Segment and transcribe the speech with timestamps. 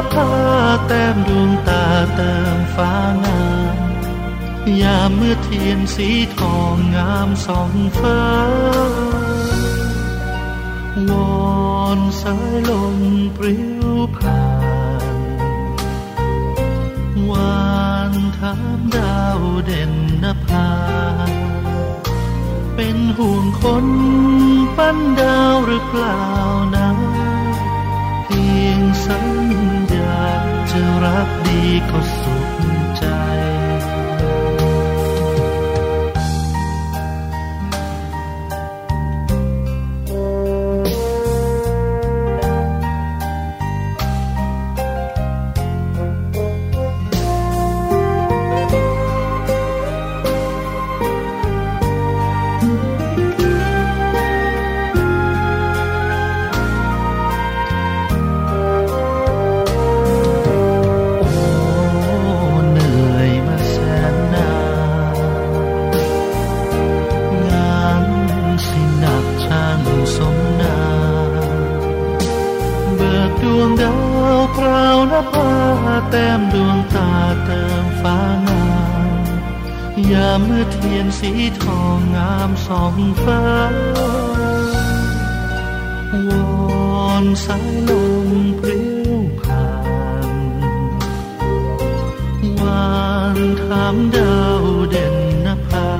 [0.00, 0.32] ราวนภา
[0.86, 1.84] แต้มดวงตา
[2.14, 2.92] เติมฟ้า
[3.24, 3.78] งาม
[4.82, 8.22] ยามเมื่อเทียนสีทองงามสองฟ้า
[11.10, 11.12] ว
[11.78, 12.98] อนสายลม
[13.36, 14.44] ปลิวผ่า
[15.14, 15.16] น
[17.30, 17.68] วา
[18.10, 20.70] นถามดาวเด่นนภา
[22.74, 23.86] เป็นห่วงคน
[24.76, 26.24] ปั้นดาวหรือเปล่า
[26.74, 26.88] นะ
[28.24, 29.49] เพียงสัญ
[31.04, 32.29] รักดีก็สุ
[76.10, 77.12] แต้มดวงตา
[77.44, 78.66] เติมฟ้างา
[79.02, 79.04] ม
[80.12, 81.30] ยามเมื่อเทียนสี
[81.62, 83.42] ทองงามสองฟ้า
[86.28, 86.30] ว
[87.06, 87.90] อนสายล
[88.28, 89.68] มปลิวผ่า
[90.28, 90.30] น
[92.60, 92.92] วา
[93.36, 95.90] นถามดาวเด่นนภา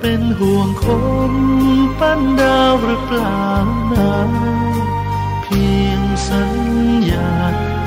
[0.00, 0.86] เป็นห่วงค
[1.32, 1.34] น
[1.98, 3.44] ปั้นดาวหรือเปล่า
[3.92, 4.12] นะ
[5.42, 6.52] เพียงสัญ
[7.12, 7.30] ญา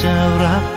[0.04, 0.71] จะรัก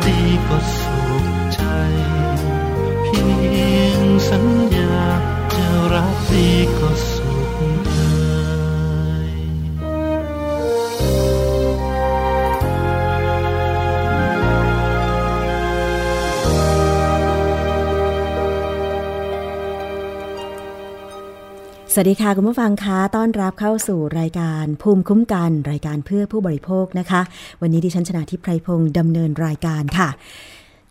[21.96, 27.20] สวัสดีค่ะ คุณผู้ฟังคะต้อนรับเข้าสู่รายการภูมิคุ้มกัน รายการเพื่อผู้บริโภคนะคะ
[27.60, 30.08] วันนี้ดิฉันชนะทิพไพรพงศ์ดำเนินรายการค่ะ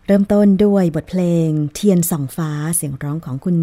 [0.06, 3.56] เริ่มต้นด้วยบทเพลงเทียนส่องฟ้าเสียงร้องของคุณ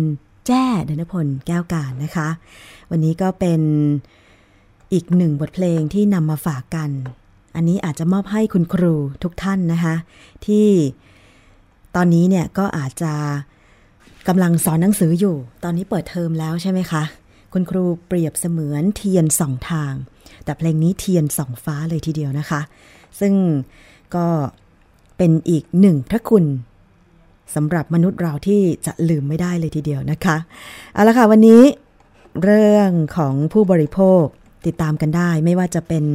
[0.47, 2.29] แจ้ดนพลแก้วการนะคะ
[2.91, 3.61] วันนี้ก็เป็น
[4.93, 6.89] อีกหนึ่งบทเพลงที่นำมาฝากกัน
[7.55, 9.95] อันนี้อาจจะมอบให้คุณครูทุกท่านนะคะ
[10.45, 10.67] ที่
[11.95, 13.13] ตอนนี้เนี่ยก็อาจจะ
[14.27, 17.03] กำลังสอนหนังสืออยู่ ตอนนี้เปิดเทอมแล้วใช่ไหมคะ
[17.53, 19.93] คุณครูเปรียบเสมือนเทียนสองทาง
[20.43, 22.61] แต่เพลงนี้เทียนสองฟ้าเลยทีเดียวนะคะ
[23.19, 23.33] ซึ่ง
[24.15, 24.25] ก็
[25.17, 26.45] เป็นอีกหนึ่งพระคุณ
[27.55, 30.37] สำหรับมนุษย์เราที่จะลืมไม่ได้เลยทีเดียวนะคะ
[30.93, 31.61] เอาละค่ะวันนี้
[32.43, 34.23] เรื่องของผู้บริโภค
[34.65, 36.05] ติดตามกันได้ ไม่ว่าจะเป็น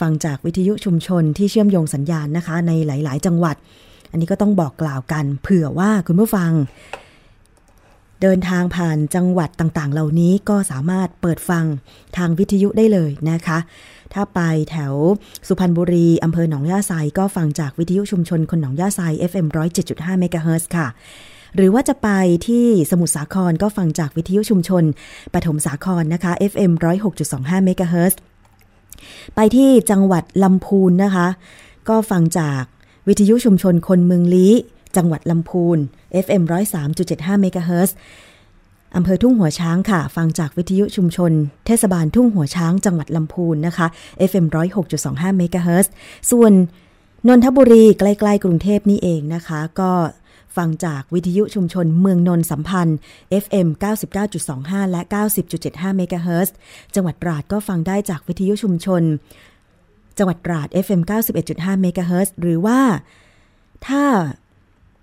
[0.00, 3.56] ฟังจากวิทยุชุมชนที่เชื่อมโยงสัญญาณนะคะ ในหลาย ๆ จังหวัด
[4.10, 6.50] อันนี้ก็ต้องบอกกล่าวกัน เผื่อว่าคุณผู้ฟัง
[8.22, 11.64] เดินทางผ่านจังหวัดต่างๆ เหล่านี้ก็สามารถเปิดฟัง
[12.16, 13.58] ทางวิทยุได้เลยนะคะ
[14.14, 14.40] ถ้าไป
[14.70, 14.94] แถว
[15.46, 19.00] สุพรรณบุรีอำเภอหนองย่าไซก็ฟังจากวิทยุชุมชนคนหนองย่าไซ
[19.30, 19.46] FM
[19.84, 20.86] 107.5เมกะเฮิรตซ์ค่ะ
[21.56, 22.08] หรือว่าจะไป
[22.46, 24.84] ที่สมุทรสาครก็ฟังจากวิทยุชุมชน
[25.34, 26.72] ปฐมสาครนะคะ FM
[27.18, 28.18] 106.25เมกะเฮิรตซ์
[29.34, 31.26] ไปที่จังหวัดลำพูนนะคะ
[31.88, 32.62] ก็ฟังจาก
[33.08, 34.52] วิทยุชุมชนคนเมืองลี้
[34.96, 35.78] จังหวัดลำพูน
[36.24, 36.42] FM
[36.92, 37.96] 103.75เมกะเฮิร์
[38.96, 41.32] อำเภอทุ่งหัวช้างค่ะ ฟังจากวิทยุชุมชน
[41.66, 43.86] เทศบาลทุ่งหัวช้างจังหวัดลำพูนนะคะ
[44.30, 44.46] FM
[44.92, 45.90] 106.25เมกะเฮิร์
[46.30, 46.52] ส่วน
[47.28, 49.92] นนทบุรีใกล้ๆกรุงเทพนี่เองนะคะ ก็
[50.56, 52.98] ฟังจากวิทยุชุมชนเมืองนนสัมพันธ์
[53.44, 53.68] FM
[54.30, 55.02] 99.25 และ
[55.50, 56.54] 90.75เมกะเฮิรตซ์
[56.94, 59.02] จังหวัดตราดก็ฟังได้จากวิทยุชุมชน
[60.18, 61.00] จังหวัดตราด FM
[61.42, 62.80] 91.5เมกะเฮิรตซ์หรือว่า
[63.86, 64.04] ถ้า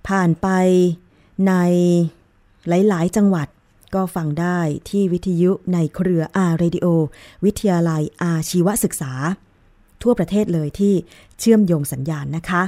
[0.07, 0.47] ผ่านไป
[1.47, 1.53] ใน
[2.67, 3.47] หลาย ๆ จังหวัด
[3.95, 4.59] ก็ฟังได้
[4.89, 6.87] ที่วิทยุในเครือ R Radio
[7.45, 9.13] วิทยาลัยอาชีวศึกษา
[10.01, 10.93] ทั่วประเทศเลยที่
[11.39, 12.63] เชื่อมโยงสัญญาณนะคะ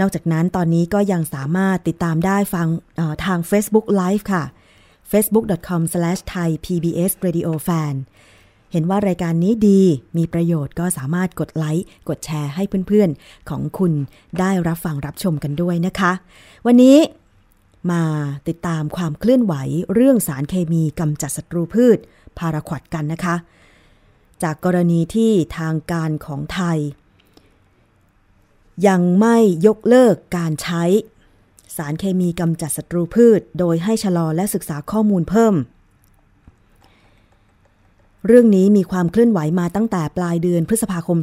[0.00, 2.66] นอกจากนั้นตอนนี้ก็ยังสามารถติดตามได้ฟัง
[3.24, 4.44] ทาง Facebook Live ค่ะ
[5.12, 7.94] facebook.com/thaipbsradiofan
[8.72, 9.80] เห็นว่ารายการนี้ดี
[10.16, 13.92] มีประโยชน์ก็สามารถกดไลค์กดแชร์ให้เพื่อนๆ ของคุณ
[14.38, 16.12] ได้รับฟังรับชมกันด้วยนะคะ
[16.66, 16.96] วันนี้
[17.90, 18.02] มา
[18.48, 19.54] ติดตามความเคลื่อนไหว
[19.94, 21.98] เรื่องสารเคมีกำจัดศัตรูพืช
[22.38, 23.36] พาราควดกันนะคะ
[24.42, 26.78] จากกรณีที่ทางการของไทย
[28.88, 29.36] ยังไม่
[29.66, 30.84] ยกเลิกการใช้
[31.76, 35.54] สารเคมีกำจัดศัตรูพืช โดยให้ชะลอและศึกษาข้อมูลเพิ่ม
[38.26, 41.18] เรื่องนี้มีความเคลื่อนไหวมาตั้งแต่ปลายเดือนพฤษภาคม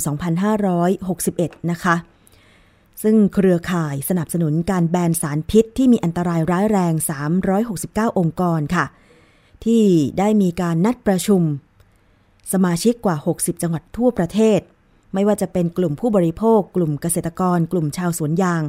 [0.83, 1.95] 2561 นะคะ
[3.03, 6.93] ซึ่งเครือข่ายสนับสนุนการแบนสารพิษที่มีอันตรายร้ายแรง
[7.55, 8.85] 369 องค์กรค่ะ
[9.65, 9.83] ที่
[10.19, 11.41] ได้มีการนัดประชุม
[12.53, 14.59] สมาชิกกว่า 60 จังหวัดทั่วประเทศ
[15.13, 18.63] ไม่ว่าจะเป็นกลุ่มผู้บริโภค กลุ่มเกษตรกร กลุ่มชาวสวนยาง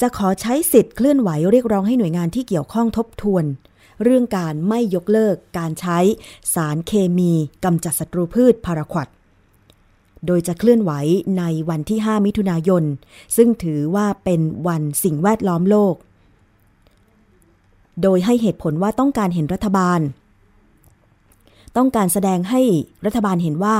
[0.00, 3.44] จะขอใช้สิทธิ์เคลื่อนไหวเรียกร้องให้หน่วยงานที่เกี่ยวข้องทบทวน
[4.02, 5.98] เรื่องการไม่ยกเลิกการใช้
[6.54, 7.32] สารเคมี
[7.64, 9.08] กำจัดศัตรูพืชพาราควด
[10.26, 10.92] โดยจะเคลื่อนไหว
[11.38, 12.84] ในวันที่ 5 มิถุนายน
[13.36, 15.94] ซึ่งถือว่าเป็นวันสิ่งแวดล้อมโลก
[18.02, 20.00] โดยให้เหตุผลว่าต้องการเห็นรัฐบาล
[21.76, 22.60] ต้องการแสดงให้
[23.06, 23.76] รัฐบาลเห็นว่า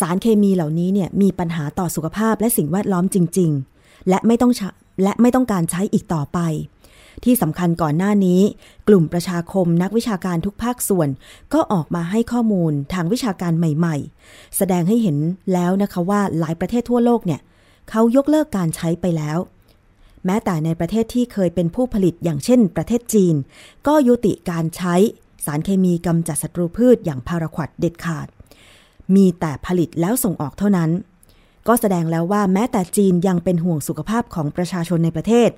[0.00, 3.50] สารเคมีเหล่านี้เนี่ยมีปัญหาต่อสุขภาพและสิ่งแวดล้อมจริง
[3.80, 4.52] ๆ และไม่ต้อง
[5.02, 6.38] และไม่ต้องการใช้อีกต่อไป
[7.24, 8.40] ที่สำคัญก่อนหน้านี้
[8.88, 11.08] กลุ่มประชาคมนักวิชาการทุกภาคส่วน
[11.54, 15.16] ก็ออกมาให้ข้อมูลทางวิชาการใหม่ๆ แสดงให้เห็น
[15.52, 17.40] แล้วนะคะว่าหลายประเทศทั่วโลกเนี่ย
[17.90, 19.38] เขายกเลิกการใช้ไปแล้ว
[20.26, 23.34] แม้แต่ในประเทศที่เคยเป็นผู้ผลิตอย่างเช่น ประเทศจีน
[23.86, 24.94] ก็ยุติการใช้
[25.44, 28.26] สารเคมีกำจัดศัตรูพืชอย่างพาราควดเด็ดขาด
[29.14, 30.90] มีแต่ผลิตแล้วส่งออกเท่านั้น
[31.68, 35.50] ก็แสดงแล้วว่าแม้แต่จีนยังเป็นห่วงสุขภาพของประชาชนในประเทศ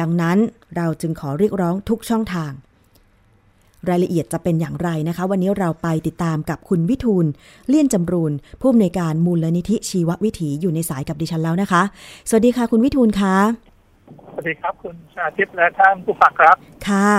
[0.00, 0.38] ดังนั้น
[0.76, 2.52] เราจึงขอเรียกร้องทุกช่องทาง
[3.88, 7.26] รายละเอียดจะเป็นอย่างไรนะคะ วันนี้เราไปติดตามกับคุณวิทูล
[7.68, 11.82] เลี่ยนจำรูนผู้อำนวยการมูลนิธิชีววิถีอยู่ในสายกับดิฉันแล้วนะคะ
[12.28, 13.34] สวัสดีค่ะ คุณวิทูลคะ
[14.32, 16.56] สวัสดีครับคุณชาทิพย์และท่านผู้ฟังครับ
[16.88, 17.12] ค่ะ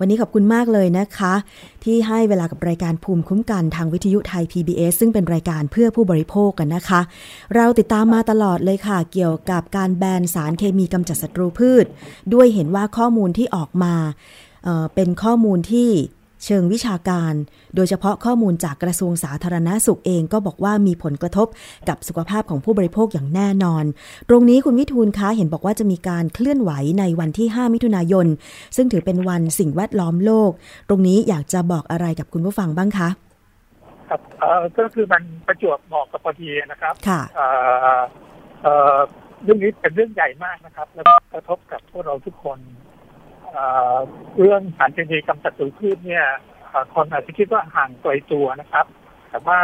[0.00, 1.34] วันนี้ขอบคุณมากเลยนะคะ
[1.84, 7.00] ที่ให้เวลากับรายการภูมิคุ้มกันทางวิทยุไทย PBS ซึ่งเป็นรายการเพื่อผู้บริโภคกันนะคะ
[7.54, 11.86] เราติดตามมาตลอดเลยค่ะ เกี่ยวกับการแบนสารเคมีกำจัดศัตรูพืช
[12.34, 13.94] ด้วยเห็นว่าข้อมูลที่ออกมา
[14.64, 15.90] เเป็นข้อมูลที่
[16.44, 17.34] เชิงวิชาการ
[17.74, 21.46] โดยเฉพาะข้อมูลจากกระทรวงสาธารณาสุขเองก็บอกว่ามีผลกระทบ
[21.88, 23.84] กับสุขภาพของผู้บริโภคอย่างแน่นอน
[24.28, 28.26] ตรงนี้คุณวิทูลคะเห็นบอกว่าจะมีการเคลื่อนไหวในวันที่ 5 มิถุนายน
[28.76, 30.50] ซึ่งถือเป็นวันสิ่งแวดล้อมโลก
[30.88, 33.08] ตรงนี้อยากจะบอกอะไรกับคุณผู้ฟังบ้างคะ
[34.08, 34.20] ครับ
[34.78, 37.20] ก็คือมันประจวบเหมาะกับพอดีนะครับค่ะ
[39.42, 42.58] เรื่องนี้เป็นเรื่องใหญ่มากนะครับ และกระทบกับพวกเราทุกคน
[44.38, 46.26] เรื่องสารเคมีกำจัดศัตรูพืชเนี่ย
[46.94, 48.86] คนอาจจะคิดว่าห่างไกลตัวนะครับ
[49.30, 49.58] แต่ว่า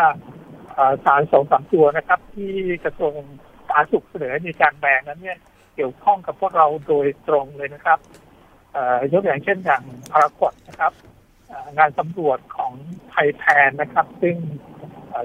[1.04, 2.52] สารสองสามตัวนะครับ ที่
[2.84, 3.12] กระทรวง
[3.68, 5.38] สาธารณสุขเสนอในการแบ่งนั้นเนี่ย
[5.74, 7.98] เกี่ยวข้องกับพวกเราโดยตรงเลยนะครับ
[9.12, 10.92] ยกอย่างเช่นอย่างพารากดนะครับ
[11.78, 12.72] งานสำรวจของ
[13.10, 14.36] ไทยแทนนะครับ ซึ่ง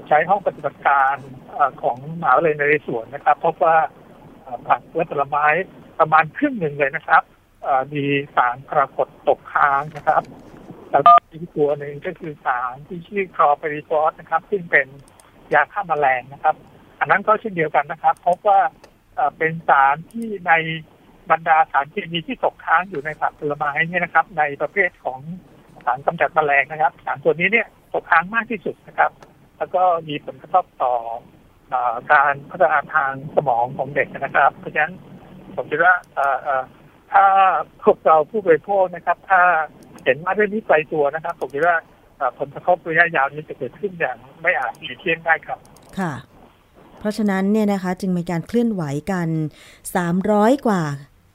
[0.08, 1.16] ใช้ห้องปฏิบัติการ
[1.82, 3.76] ของมหาวิทยาลัยนเรศวรนะครับ พบว่า
[4.68, 5.46] ผักและผลไม้
[6.00, 7.22] ประมาณครึ่งหนึ่งเลยนะครับ
[7.92, 8.04] มี
[8.36, 10.22] สารปรากฏตกค้างนะครับ
[10.90, 14.86] แล้วอีกตัวหนึ่งก็คือสารที่ชื่อคลอปริฟอสนะครับ ซึ่งเป็น
[15.54, 16.54] ยาฆ่าแมลงนะครับ
[17.00, 18.60] อันนั้นก็เช่นเดียวกันนะครับพบว่า
[19.38, 20.52] เป็นสารที่ใน
[21.30, 25.20] บรรดาสารเคมีที่ตกค้างอยู่ในผักผลไม้เนี่ยนะครับ ในประเภทของ
[25.84, 29.10] สารกำจัดแมลงนะครับ สารตัวนี้เนี่ยตกค้างมากที่สุดนะครับ
[29.58, 30.94] แล้วก็มีผลกระทบต่อ
[31.72, 31.74] อ
[32.12, 34.94] การพัฒนาทางสมองของเด็กนะครับ เพราะฉะนั้น
[35.54, 35.94] ผมคิดว่า
[37.12, 37.26] ถ้า
[37.84, 39.40] พวกเราผู้บริโภคนะครับ ถ้า
[40.04, 41.76] เห็นว่าเรื่องนี้ไกลตัวนะครับผมคิดว่า
[42.38, 45.58] ผลกระทบระยะยาวนี้จะเกิดขึ้นอย่างไม่อาจหลีกเลี่ยงได้ครับ
[45.98, 46.12] ค่ะ
[46.98, 49.28] เพราะฉะนั้นเนี่ยนะคะจึงมีการเคลื่อนไหวกัน
[49.96, 50.82] 300 กว่า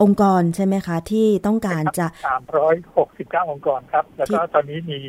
[0.01, 2.07] องค์กรใช่ไหมคะ ที่ต้องการจะ
[2.79, 4.99] 369 องค์กรครับ แล้วก็ตอนนี้มี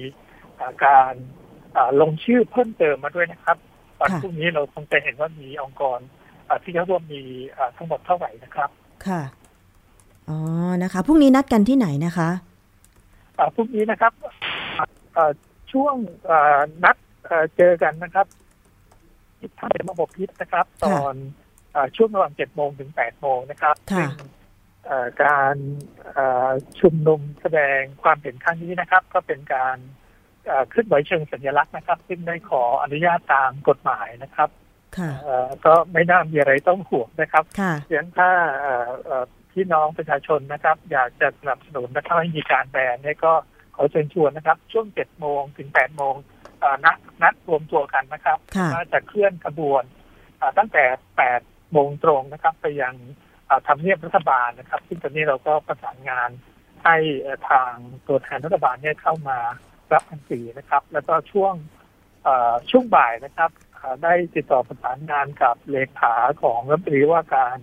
[0.84, 1.14] การ
[2.00, 3.56] ลงชื่อเพิ่มเติมมาด้วยนะครับ
[4.00, 5.98] วันพรุ่งนี้เราคงจะเห็นว่ามีองค์กร
[6.62, 7.22] ที่เข้าร่วมมี
[7.76, 8.70] ทั้งหมดเท่าไหร่นะครับ
[9.06, 9.22] ค่ะ
[10.28, 10.38] อ๋อ
[10.82, 12.30] นะคะพรุ่งนี้นัดกันที่ไหนนะคะ
[13.54, 14.12] พรุ่งนี้นะครับ
[15.73, 15.94] ช่วง
[16.85, 16.97] นัด
[17.56, 18.26] เจอกันนะครับ
[19.38, 21.14] ที่ท่าเป็นระบบพิษนะครับ ตอน
[21.97, 24.11] ช่วงระหว่างเจ็ดโมงถึงแปดโมงนะครับซึ่ง
[25.25, 25.56] การ
[26.80, 29.76] ชุมนุมแสดงความเห็นครั้งนี้นะครับ ก็เป็นการ
[30.73, 34.49] ขึ้นไหวเชิงสัญลักษณ์นะครับ ซึ่งได้ขออนุญาตตามกฎหมายนะครับ
[35.66, 37.44] ก็ไม่น่ามีอะไรต้องห่วงนะครับ
[37.87, 38.30] เพียงถ้า
[39.58, 43.32] พี่น้องประชาชนนะครับ อยากจะสนับสนุนและถ้าให้มีการแบนเนี่ยก็
[43.76, 46.14] ขอเชิญชวนนะครับ ช่วงเจ็ดโมงถึงแปดโมง
[46.84, 48.38] นัดนัดรวมตัวกันนะครับ
[48.74, 49.82] ว่าจะเคลื่อนขบวน
[50.58, 50.84] ตั้งแต่
[51.16, 51.40] แปด
[51.72, 52.94] โมงตรงนะครับ ไปยัง
[53.66, 56.30] ทำเนียบรัฐบาลนะครับ ซึ่งตอนนี้เราก็ประสานงาน
[56.84, 56.96] ให้
[57.48, 57.72] ทาง
[58.06, 59.38] ตัวแทนรัฐบาลเนี่ยเข้ามา
[59.92, 61.54] รับหนังสือนะครับ แล้วก็ช่วง
[62.70, 63.50] ช่วงบ่ายนะครับ
[64.02, 67.58] ได้ติดต่อประสานงานกับเลขาของรัฐมนตรีว่าการ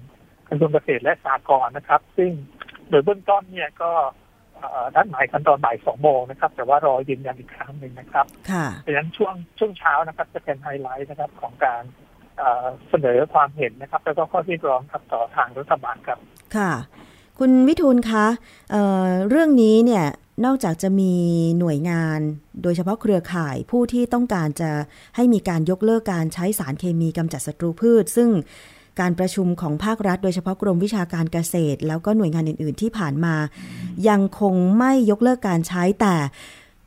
[0.50, 2.32] กระทรวงเกษตรและสหกรณ์นะครับ ซึ่ง
[2.90, 3.92] โดยเบื้องต้นเนี่ยก็
[4.96, 8.26] นัดหมายกันตอนบ่ายสองโมงนะครับ แต่ว่ารอยืนยันอีกครั้งหนึ่งนะครับ
[8.82, 11.84] เพราะฉะนั้นช่วงช่วงเช้านะครับจะเป็นไฮไลท์นะครับของการ
[12.90, 16.20] เสนอความเห็นนะครับ แล้วก็ข้อที่ร้องครับต่อทางรัฐบาลครับ
[16.56, 16.72] ค่ะ
[17.40, 18.26] คุณวิทูลคะ
[18.72, 20.06] เเรื่องนี้เนี่ย
[20.46, 21.14] นอกจากจะมี
[21.60, 22.20] หน่วยงาน
[22.64, 24.72] โดยเฉพาะเครือข่ายผู้ที่ต้องการจะ
[25.16, 28.30] ให้มีการยกเลิกการใช้สารเคมีกำจัดศัตรูพืช ซึ่ง
[29.00, 33.36] การประชุมของภาครัฐ โดยเฉพาะกรมวิชาการเกษตร แล้วก็หน่วยงานอื่น ๆ ที่ผ่านมา
[34.10, 36.16] ยังคงไม่ยกเลิกการใช้แต่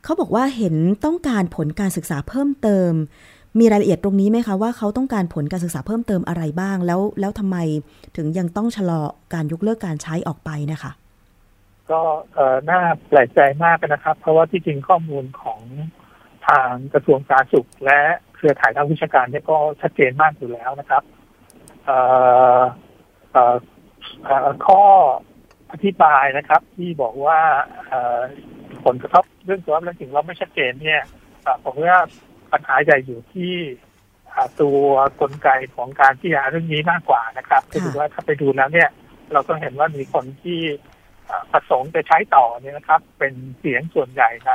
[0.04, 0.74] เขาบอกว่าเห็น
[1.04, 2.92] ต้องการผลการศึกษาเพิ่มเติม
[3.58, 7.56] มีรายละเอียดตรงนี้ไหมคะว่าเขาต้องการผลการศึกษาเพิ่มเติมอะไรบ้าง แล้วแล้วทำไม
[8.16, 9.00] ถึงยังต้องชะลอ
[9.34, 10.92] การยกเลิกการใช้ออกไปนะคะ
[11.90, 12.00] ก็
[12.70, 15.60] น่าแปลกใจมากนะครับ เพราะว่าที่จริงข้อมูลของ
[16.46, 18.00] ทางกระทรวงสาธารณสุข และ
[18.34, 21.02] เครือข่ายทางวิชาการเนี่ยก็ชัดเจนมากอยู่แล้วนะครับ
[24.66, 24.84] ข้อ
[25.72, 27.40] อธิบายนะครับ ที่บอกว่า
[28.84, 31.02] ผลกระทบเรื่องสุขภาพและสิ่งเราไม่ชัดเจนเนี่ย
[31.64, 32.00] ผมว่า
[32.52, 33.54] ปัญหาใหญ่อยู่ที่
[34.60, 34.80] ตัว
[35.20, 38.88] กลไกของการที่หาเรื่องนี้มากกว่านะครับคือว่าถ้าไปดูแล้วเนี่ย
[39.32, 40.60] เราก็เห็นว่ามีคนที่
[41.52, 44.50] ประสงค์จะใช้ต่อเนี่ยนะครับ เป็นเสียงส่วนใหญ่ใน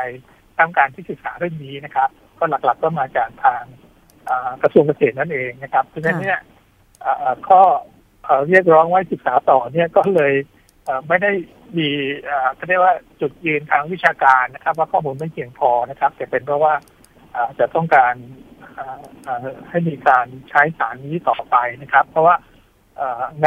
[0.57, 2.09] ตั้งการที่ศึกษาเรื่องนี้นะครับ
[2.39, 3.63] ก็หลักๆก็มาจากทาง
[4.61, 6.39] กระทรวงเกษตรนั่นเองนะครับเพราะฉะนั้นเนี่ย
[7.47, 7.61] ข้อ
[8.47, 10.33] เรียกร้องไว้ศึกษาต่อเนี่ยก็เลย
[11.07, 11.31] ไม่ได้
[11.77, 11.89] มี
[12.57, 16.73] ก็เรียกว่าจุดยืนทางวิชาการนะครับ ว่าข้อมูลไม่เพียงพอนะครับ แต่เป็นเพราะว่า
[17.59, 18.15] จะต้องการ
[19.69, 22.35] ให้มีการใช้สารนี้ต่อไปนะครับ เพราะว่า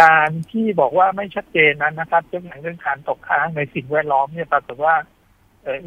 [0.01, 4.95] งานที่บอกว่าไม่ชัดเจนนั้นนะครับเรื่องเรื่องการตกค้างในสิ่งแวดล้อมเนี่ยปรากฏว่า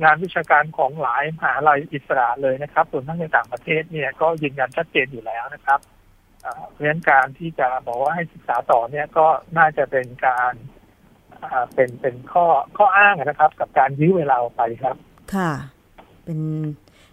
[0.04, 5.80] งานวิชาการของหลายมหาลัยอิสระเลยนะครับส่วนทั้งในต่างประเทศเนี่ยก็ยืนยันชัดเจนอยู่แล้วนะครับ
[6.72, 9.28] เพราะฉะนั้นการที่จะบอกว่าให้ศึกษาต่อเนี่ยก็
[9.58, 10.54] น่าจะเป็นการ
[11.74, 12.46] เป็นเป็นข้อ
[12.78, 14.96] ข้ออ้างนะครับ กับการยื้อเวลาไปครับ
[15.36, 15.52] ค่ะ
[16.26, 16.40] เป็น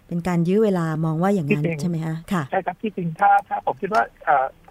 [0.07, 4.03] เป็นการยื้อเวลามองว่าอย่างนั้นใช่ไหมคะค่ะใช่ครับที่จริงถ้าถ้าผมคิดว่า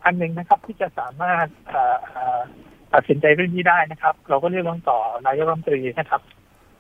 [0.05, 1.47] อันหนึ่งนะครับที่จะสามารถ
[2.95, 6.23] ตัดสินใจเรื่องนี้ได้นะครับ เราก็เรียกร้องต่อนายกรัฐมนตรีนะครับ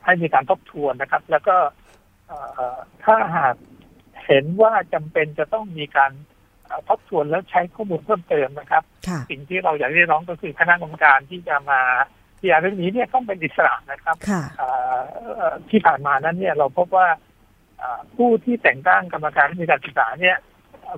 [0.04, 1.56] ให้มีการทบทวนนะครับ แล้วก็
[3.04, 3.54] ถ้าหาก
[4.26, 6.12] เห็นว่าจำเป็นจะต้องมีการ
[6.88, 8.82] ทบทวนแล้วใช้ข้อมูลเพิ่มเติมนะครับ
[9.30, 11.80] สิ่งที่เราอยากเรียกร้องก็คือคณะกรรมการที่จะมา
[12.38, 14.16] ที่เรื่องนี้เนี่ยต้องเป็นอิสระนะครับ
[15.70, 17.08] ที่ผ่านมานั้นเนี่ยเราพบว่า
[18.16, 20.36] ผู้ที่แต่งตั้งกรรมการที่มีการศึกษาเนี่ย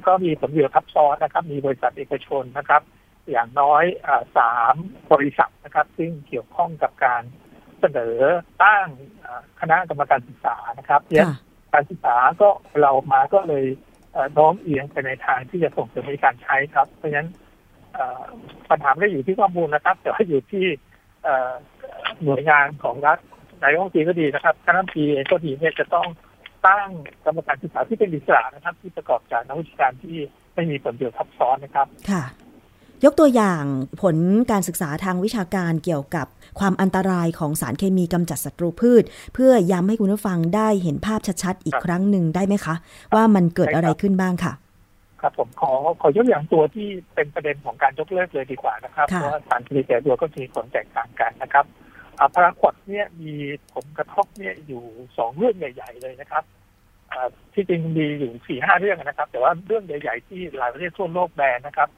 [0.07, 2.83] ก็มีผลประโยชน์ทับซ้อนนะครับ มีบริษัทเอกชนนะครับ
[3.31, 3.85] อย่างน้อย
[4.37, 4.75] สาม
[5.13, 7.23] บริษัทนะครับ ซึ่งเกี่ยวข้องกับการ
[7.81, 8.17] เสนอ
[8.63, 8.87] ตั้ง
[9.61, 11.27] คณะกรรมการศึกษานะครับเนี่ย
[11.73, 12.49] การศึกษาก็
[12.83, 13.67] เรามาก็เลย
[14.39, 17.29] น้อมเอียงไปในทางที่จะส่งเสริมในการใช้ครับ เพราะฉะนั้น
[18.71, 20.65] ปัญหาไม่ได้อยู่ที่ข้อมูลนะครับ แต่ว่าอยู่ที่
[22.25, 23.19] หน่วยงานของรัฐ
[23.63, 26.07] นายกรัฐมนตรีก็ดีนะครับคณะรัฐมนตรีเองก็ดีเนี่ยจะต้อง
[26.67, 26.89] ตั้ง
[27.25, 30.17] กรรมการศึกษาที่เป็นอิสระนะครับ ที่ประกอบจากนักวิชาการที่
[30.55, 32.23] ไม่มีผลประโยชน์ทับซ้อนนะครับ ค่ะ
[33.05, 33.63] ยกตัวอย่าง
[34.03, 34.17] ผล
[34.51, 36.27] การศึกษาทางวิชาการเกี่ยวกับ
[36.59, 42.75] ความอันตรายของสารเคมีกำจัดศัตรูพืช เพื่อย้ำให้คุณผู้ฟังได้เห็นภาพชัดๆ อีกครั้งหนึ่งได้ไหมคะ
[43.15, 44.53] ว่ามันเกิดอะไรขึ้นบ้างค่ะ
[45.21, 51.65] ครับผมขอขอยกอย่างตัวที่เป็นประเด็นของการยกเลิกเลยดีกว่านะครับเพราะว่าสารเคมีแต่ตัวก็มีผลแตกต่างกันนะครับ
[52.35, 53.35] พาราควดเนี่ยมี
[53.75, 54.83] ผลกระทบเนี่ยอยู่
[55.19, 56.45] สองเรื่องใหญ่ ๆ เลยนะครับ
[57.55, 61.89] ที่จริงมีอยู่สี่ห้าเรื่องนะครับ แต่ว่าเรื่องใหญ่ ๆ ที่หลายประเทศทั่วโลกแบนนะครับ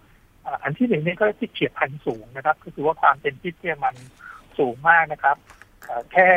[0.63, 3.95] อันที่หนึ่งนี่ก็ที่เฉียบพันสูงนะครับ ก็คือว่าความเป็นพิษเนี่ยมัน
[4.59, 5.37] สูงมากนะครับ
[6.13, 6.29] แค่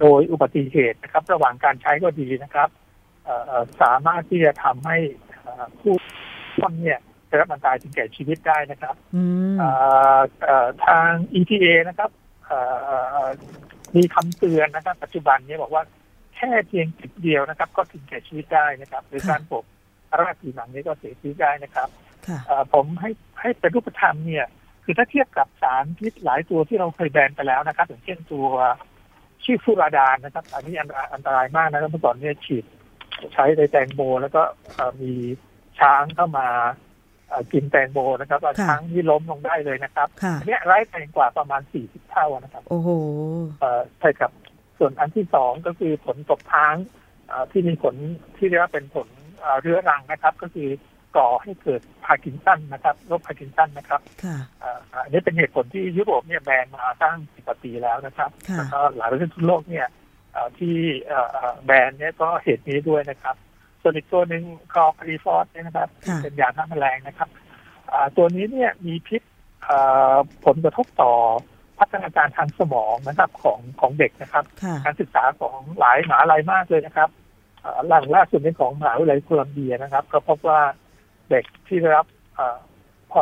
[0.00, 2.68] โดยอุบัติเหตุนะครับ ระหว่างการใช้ก็ดีนะครับ
[3.82, 4.96] สามารถที่จะทำให้
[5.80, 5.94] ผู้
[6.60, 8.94] ต้นเนี่ยได้รับอันตรายถึงแก่ชีวิตได้นะครับ
[10.86, 12.10] ทาง EPA นะครับ
[13.96, 15.82] มีคำเตือนนะครับ ปัจจุบันนี้บอกว่า
[16.36, 19.64] แค่เพียงจุดเดียวนะครับ ก็ถึงแก่ชีวิตได้นะครับหรือการปก
[20.20, 21.88] รากผิวหนังนี้ก็เสียชีวิตได้นะครับ
[22.74, 23.10] ผมให้
[23.40, 24.46] ให้เป็นรูปธรรมเนี่ย
[24.84, 28.46] คือถ้าเทียบกับสารพิษหลายตัวที่เราเคยแบนไปแล้วนะครับ อย่างเช่นตัว
[29.44, 30.74] ชื่อฟูราดานนะครับ อันนี้
[31.12, 32.64] อันตรายมากนะครับเมื่อก่อนเนี่ยฉีด
[33.32, 34.42] ใช้ในแตงโมแล้วก็
[35.00, 35.12] มี
[35.78, 36.48] ช้างเข้ามา
[37.52, 40.08] กินแตงโมนะครับช้างที่ล้มลงได้เลยนะครับ
[40.40, 42.88] อันนี้ร้ายแรงกว่าประมาณสี่สิบเท่านะครับ โอ้โห
[44.00, 44.30] ใช่ครับ
[44.78, 46.74] ส่วนอันที่สองก็คือผลตกค้าง
[47.50, 47.94] ที่มีผล
[48.36, 49.08] ที่เรียกว่าเป็นผล
[49.60, 50.68] เรื้อรังนะครับ ก็คือ
[51.16, 54.00] ก่อให้เกิดพาร์กินสันนะครับโรคพาร์กินสันนะครับ
[55.04, 59.86] อันนี้เป็นเหตุผลที่ยุโรปเนี่ยแบนมาตั้งสิบปีแล้วนะครับแล้วก็หลายประเทศทั่วโลกเนี่ย
[60.58, 60.76] ที่
[61.64, 63.36] แบรนด์เนี่ยก็เหตุนี้ด้วยนะครับ
[63.82, 64.42] ส่วนอีกตัวหนึ่ง
[64.72, 65.88] คอครีฟอสเนี่ยนะครับ
[66.22, 67.28] เป็นยาฆ่าแมลงนะครับ
[68.16, 69.22] ตัวนี้เนี่ยมีพิษ
[70.44, 71.12] ผลกระทบต่อ
[71.78, 74.44] พัฒนาการทางสมองนะครับของของเด็กนะครับ
[74.84, 77.08] การศึกษาของหลายมหาลัยมากเลยนะครับ
[77.88, 80.60] หลังล่าสุดนี้ของมหาวิทยาลัยโคลัมเบียนะครับ ก็พบว่า
[81.30, 82.06] เด็กที่ได้รับ
[83.10, 83.20] พอ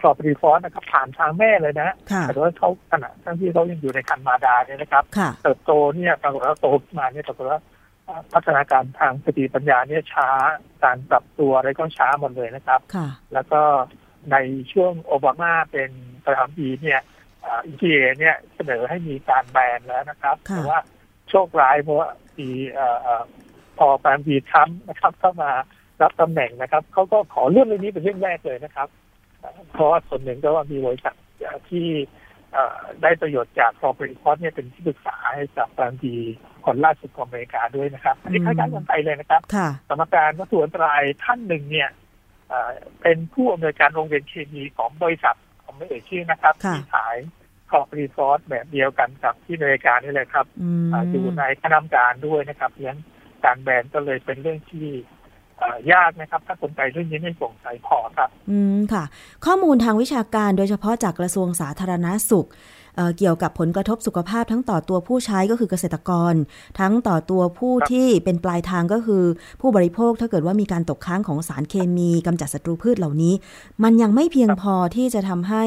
[0.00, 1.90] คลอปรีฟอนนะครับ ผ่านทางแม่เลยนะ
[2.22, 5.04] แต่ว่าเขาขณะทั้งที่เขายังอยู่ในคันมาดาเนี่ยนะครับ
[5.42, 7.60] เติบโตเนี่ยปรากฏว่าโตขึ้นมาเนี่ยปรากฏว่า
[8.32, 10.28] พัฒนาการทางสติปัญญาเนี่ยช้า
[10.84, 12.80] การปรับตัวอะไรก็ช้าหมดเลยนะครับ
[13.32, 13.60] แล้วก็
[14.32, 14.36] ใน
[14.72, 15.90] ช่วงโอบามาเป็น
[16.24, 17.00] ประธานาธิบดีเนี่ย
[17.66, 20.80] อีทีเอเนี่ยเสนอให้มีการแบนแล้วนะครับแต่ว่า
[21.30, 22.48] โชคร้ายเพราะว่าปี
[23.78, 25.52] พอประธานาธิบดีทรัมป์นะครับเข้ามา
[26.02, 28.88] รับตำแหน่งนะครับเขาก็ขอเรื่องเรื่องนี้เป็นเรื่องแรกเลยนะครับ
[29.72, 31.14] เพราะว่าส่วนหนึ่งก็ว่ามีบริษัท
[31.68, 31.86] ที่
[33.02, 36.14] ได้ประโยชน์จากคอร์ปอเรชั่นเนี่ยเป็นที่ปรึกษาให้กับบางที
[36.64, 39.40] คนล่าสุดของอเมริกาด้วยนะครับ อันนี้คล้ายๆกันไปเลยนะครับ
[39.88, 41.90] กรรมการวัตถุอันตรายท่านหนึ่งเนี่ย
[43.02, 47.16] เป็นผู้อำนวยการโรงเรียนเคมีของบริษัทของไม่เอ่ยชื่อนะครับที่ขาย
[47.70, 50.46] คอร์ปอเรชั่นแบบเดียวกันกับที่อเมริกานี่เลยครับ
[51.10, 53.00] อยู่ในคณะกรรมการด้วยนะครับเพราะฉะนั้น
[53.44, 54.88] การแบนก็เลยเป็นเรื่องที่
[55.92, 59.04] ยากนะครับ ถ้าคนใจเรื่องนี้ไม่โปร่งใสพอครับ อืมค่ะ
[59.44, 62.48] ข้อมูลทางวิชาการโดยเฉพาะจากกระทรวงสาธารณาสุข
[62.96, 66.34] เเกี่ยวกับผลกระทบสุขภาพทั้งต่อตัวผู้ใช้ก็คือเกษตรกร
[66.80, 69.24] ทั้งต่อตัวผู้ที่เป็นปลายทางก็คือ
[69.60, 73.34] ผู้บริโภคถ้าเกิดว่ามีการตกค้างของสารเคมีกำจัดศัตรูพืชเหล่านี้
[73.82, 75.64] มันยังไม่เพียงพอที่จะทำให้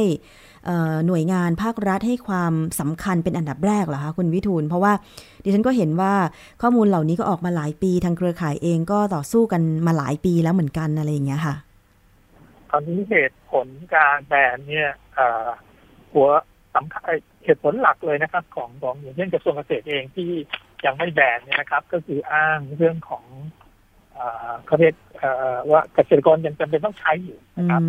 [1.08, 4.94] หน่วยงานภาครัฐให้ความสำคัญเป็นอันดับแรกเหรอคะคุณวิทูล เพราะว่า
[5.44, 6.14] ดิฉันก็เห็นว่า
[6.62, 11.56] ข้อมูลเหล่านี้ก็ออกมาหลายปีทางเครือข่ายเองก็ต่อสู้กันมาหลายปีแล้วเหมือนกันอะไรอย่างเงี้ยค่ะ
[12.72, 14.92] ตอนนี้เหตุผลการแบนเนี่ย
[16.14, 16.28] หัว
[16.76, 17.02] สำคัญ
[17.46, 20.30] เหตุผลหลักเลยนะครับ ของของอย่างเช่นกระทรวงเกษตรเองที่
[20.86, 23.26] ยังไม่แบนเนี่ยนะครับ ก็คืออ้างเรื่องของ
[24.66, 24.96] เขาเรียก
[25.72, 27.82] ว่าเกษตรกรยังจำเป็นต้องใช้อยู่นะครับ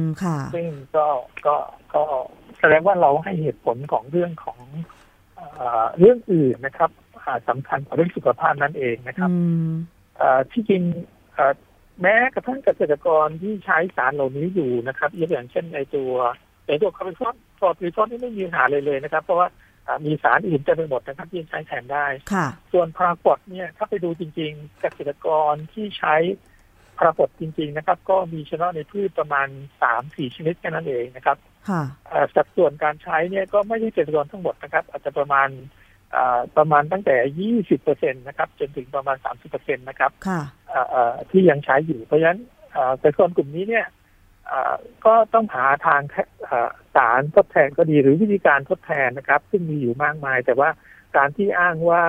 [0.55, 1.07] ซึ่งก็
[1.47, 1.55] ก็
[1.95, 2.03] ก็
[2.61, 4.59] แสดงว่าเราให้เหตุผลของเรื่องของ
[5.99, 6.91] เรื่องอื่นนะครับ
[7.49, 9.31] สำคัญกว่าเรื่องสุขภาพนั่นเองนะครับ
[10.53, 10.83] ที่จริง
[12.03, 16.13] แม้กระทั่งเกษตรกรที่ใช้สารเหล่านี้อยู่นะครับยกอย่างเช่นในตัว
[16.69, 19.49] ในตัวคาร์บอนฟอสฟอร์ติฟอสนี่ไม่มีปัญหาเลยเลยนะครับ เพราะว่า
[20.05, 22.07] มีสารอื่นจะไปหมดนะครับที่ใช้แทนได้
[22.73, 26.17] ส่วนพารากดเนี่ยถ้าไปดูจริง ๆ เกษตรกรที่ใช้
[26.99, 29.49] พารากดจริง ๆ นะครับ ก็มีเฉพาะในพืชประมาณ
[29.83, 31.37] สามสี่ชนิดแค่นั้นเองนะครับ
[32.35, 35.49] สัดส่วนการใช้เนี่ยก็ไม่ใช่เกษตรกรทั้งหมดนะครับ อาจจะประมาณ
[36.57, 40.11] ประมาณตั้งแต่ยี่สิบเปอร์เซ็นตนะครับ จนถึงประมาณสามสิบเปอร์เซ็นตนะครับ
[41.31, 42.41] ที่ยังใช้อยู่ เพราะฉะนั้น
[43.01, 43.87] เกษตรกรกลุ่มนี้เนี่ย
[45.07, 46.01] ก็ต้องหาทาง
[46.97, 50.69] สารทดแทนก็ดีหรือวิธีการทดแทนนะครับ ซึ่งมีอยู่มากมาย แต่ว่า
[51.17, 52.03] การที่อ้างว่า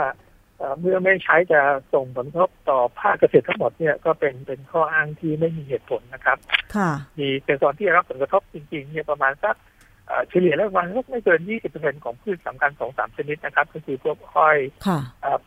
[0.80, 1.62] เมื่อไม่ใช้จะ
[1.94, 6.38] ส่งผลกระทบต่อภาคเกษตรทั้งหมดเนี่ยก็เป็นเป็นข้ออ้างที่ไม่มีเหตุผลนะครับ
[7.20, 9.56] มีเกษตรกรที่รับผลกระทบจริงๆเนี่ยประมาณสัก
[10.30, 11.42] เฉลี่ยแล้ววันก็ไม่เกิน
[11.74, 14.58] 20%ของพืชสำคัญสองสามชนิดนะครับ ก็คือพวกอ้อย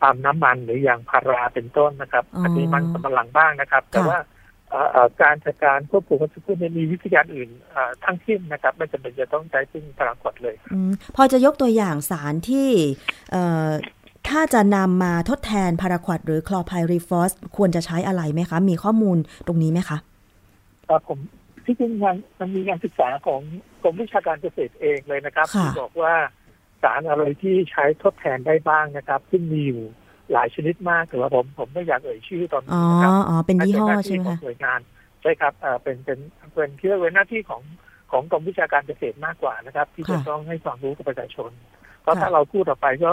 [0.01, 4.19] ปาล์มน้ำมันหรืออย่างพาราเป็นต้นนะครับ อันนี้มันสำปะหลังบ้างนะครับ แต่ว่า
[5.21, 7.49] การจัดการควบคุมวัชพืชมีวิธีการอื่น
[8.05, 10.75] ทั้งสิ้นนะครับไม่จำเป็นจะต้องใช้ซึ่งพาราควอตเลยอ
[11.15, 12.69] พอจะยกตัวอย่างสารที่
[14.29, 19.97] ถ้าจะนำมาทดแทนพาราควอตหรือคลอร์ไพริฟอสควรจะใช้อะไรไหมคะ มีข้อมูลตรงนี้ไหมคะ
[20.89, 21.19] ครับผม
[21.65, 23.41] ที่จริงมันมันมีการศึกษาของ
[23.83, 26.13] กรมวิชาการเกษตรเองเลยนะครับที่บอกว่า
[26.83, 29.83] สารอะไรที่ใช้ทดแทนได้บ้างนะครับ ซึ่งมีอยู่
[30.31, 34.79] หลายชนิดมากแต่ว่าผมผมไม่อยากเอ่ยชื่อตอนนี้นะครับอ๋อเป็นยี่ห้อใช่ไหมคะหน่วยงาน
[35.21, 35.53] ใช่ครับ
[35.83, 36.19] เป็นเป็น
[36.53, 37.61] เป็นเพื่อเป็นหน้าที่ของ
[38.11, 41.51] ของกรมวิชาการเกษตรมากกว่านะครับ ที่จะต้องให้ความรู้กับประชาชน
[42.01, 43.11] เพราะถ้าเราพูดต่อไปก็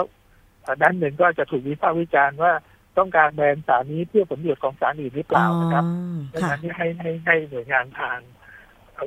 [0.81, 2.53] ด้านหนึ่งก็จะถูกวิพากษ์วิจารณ์ว่า
[2.97, 5.85] ต้องการแบนสารนี้เพื่อผลประโยชน์ของสารอื่นหรือเปล่านะครับ
[6.33, 8.17] ดังนั้นให้ให้ให้หน่วยงานทาง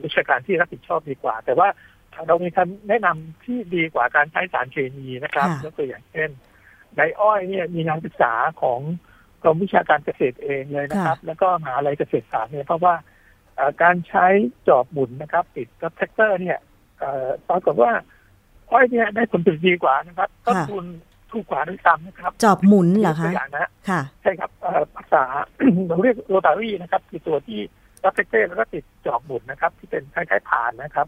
[0.04, 1.68] วิชาการที่รับผิดชอบดีกว่า แต่ว่า
[2.26, 6.30] เรามีคำแนะนำที่ดีกว่าการใช้สารเคมีนะครับยกตัวอย่างเช่น
[6.96, 8.80] ในอ้อยเนี่ยมีงานศึกษาของ
[9.42, 12.94] กรมวิชาการเกษตรเองเลยนะครับ แล้วก็มหาลัยเกษตรศาสตร์เนี่ยเพราะว่า
[13.82, 14.26] การใช้
[14.68, 16.58] จอบหมุนนะครับติดกับแทรกเตอร์เนี่ย
[17.48, 17.92] ปรากฏว่า
[18.70, 20.84] อ้อยเนี่ยได้ผลผลิตดีกว่านะครับต้นทุน
[21.32, 24.50] ถูกกว่าด้วยซ้ำนะครับ จอบหมุนเหรอคะอย่างนะค่ะใช่ครับ
[24.96, 25.24] ภาษา
[25.88, 27.60] เราเรียกโรตารี่นะครับคือตัวที่
[28.04, 31.06] รถแทรกแล้วก็ติดจอบหมุนนะครับ ที่เป็นคล้ายๆผานนะครับ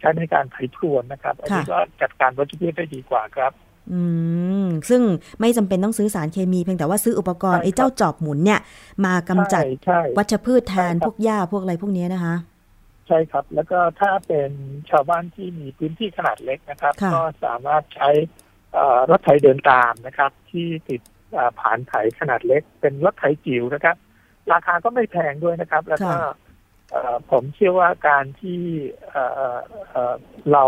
[0.00, 3.52] ใช้ในการไถพรวนนะครับอันนี้ก็จัดการวัชพืชได้ดีกว่าครับ
[3.92, 4.00] อื
[4.64, 5.02] มซึ่ง
[5.40, 8.60] ไม่จำเป็นต้องซื้อสารเคมีเพียงแต่ว่าซื้ออุปกรณ์ไอ้เจ้าจอบหมุนเนี่ย
[9.04, 9.62] มากำจัด
[10.18, 12.34] วัชพืชแทนพวกหญ้าพวกอะไรพวกนี้นะคะ
[13.08, 14.50] ใช่ครับ แล้วก็ถ้าเป็น
[14.90, 18.10] ชาวบ้านที่มีพื้นที่ขนาดเล็กนะครับ ก็สามารถใช้
[19.10, 21.00] รถไถเดินตามนะครับ ที่ติด
[21.60, 23.96] ผ่านไถขนาดเล็ก เป็นรถไถจิ๋วนะครับ
[24.52, 26.14] ราคาก็ไม่แพงด้วยนะครับ แล้วก็
[27.30, 28.60] ผมเชื่อว่าการที่
[30.52, 30.64] เรา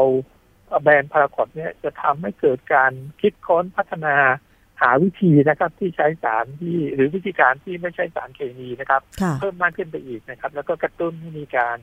[0.83, 4.17] แบรนด์พาราคอตเนี่ยจะทำให้เกิดการคิดค้นพัฒนา
[4.81, 9.03] หาวิธีนะครับ ที่ใช้สารที่หรือวิธีการที่ไม่ใช่สารเคมีนะครับ
[9.41, 11.79] เพิ่มมากขึ้นไปอีกนะครับ แล้วก็กระตุ้นให้มีการ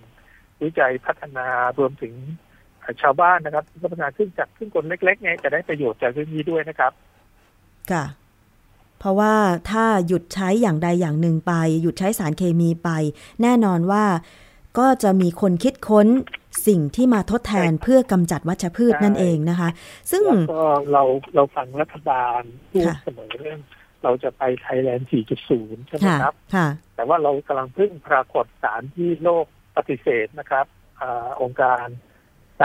[0.64, 2.14] วิจัยพัฒนารวมถึง
[3.02, 6.92] ชาวบ้านนะครับพัฒนาขึ้นจากขึ้นคนเล็กๆเนี่ยจะได้ประโยชน์จากเรื่องนี้ด้วยนะครับ
[7.92, 8.06] ค่ะ
[9.00, 9.34] เพราะว่า
[9.72, 12.90] ถ้าหยุดใช้อย่างใดอย่างหนึ่งไป หยุดใช้สารเคมีไป
[13.42, 14.06] แน่นอนว่า
[14.80, 16.08] ก็จะมีคนคิดค้น
[16.68, 19.70] สิ่งที่มาทดแทนเพื่อกำจัดวัชพืชนั่นเองนะคะ
[20.12, 21.04] ซึ่งก็เรา
[21.36, 22.42] เราฟังรัฐบาล
[22.72, 23.60] พูดเสมอเรื่อง
[24.04, 25.10] เราจะไปไทยแลนด์
[25.48, 26.36] 4.0 ใช่ไหมครับ
[26.96, 30.66] แต่ว่าเรากำลังพึ่งปรากฏสารที่โลกปฏิเสธนะครับ
[31.02, 31.04] อ
[31.42, 32.11] องค์การส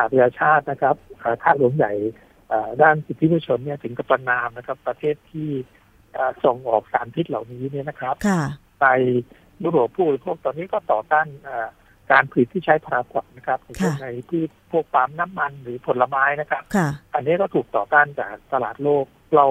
[0.03, 0.97] หประชาชาตินะครับ
[1.43, 1.93] ท่าหลวงใหญ่
[2.83, 5.51] ด้านสิทธิมนุษยชนเนี่ยถึงกับประนามนะครับ ประเทศที่
[6.45, 8.15] ส่งออกสารพิษเหล่านี้เนี่ยนะครับ
[8.81, 8.87] ไป
[9.63, 11.27] ยุโรปผู้บริโภคตอนนี้ก็ต่อต้าน
[12.13, 13.59] การผลิตที่ใช้พาราควดนะครับ
[14.03, 16.63] ในที่พวกปาล์มน้ำมันหรือผลไม้นะครับ
[17.15, 19.05] อันนี้ก็ถูกต่อต้านจากตลาดโลก
[19.37, 19.47] เรา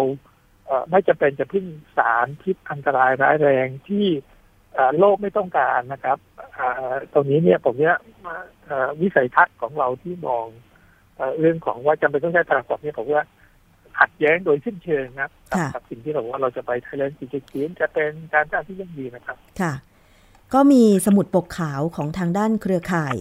[0.90, 1.66] ไม่จะเป็นจะพึ่ง
[1.98, 4.06] สารพิษอันตรายร้ายแรงที่
[5.00, 6.18] โลกไม่ต้องการนะครับ
[7.14, 7.98] ตรงนี้เนี่ยผมเนี่ย
[9.02, 10.46] วิสัยทัศน์ของเราที่มอง
[11.40, 13.26] เรื่องของว่าจำเป็นต้องใช้พาราควดเนี่ยผมว่า
[14.00, 19.74] ขัดแย้งโดยสิ้นเชิงนะครับกับสิ่งที่เราว่าเราจะไปไทยแลนด์สีเขียนจะเป็นการจ้างที่ยั่งยืนนะครับค่ะ
[20.54, 23.16] ก็มีสมุดปกขาวของทางด้านเครือข่าย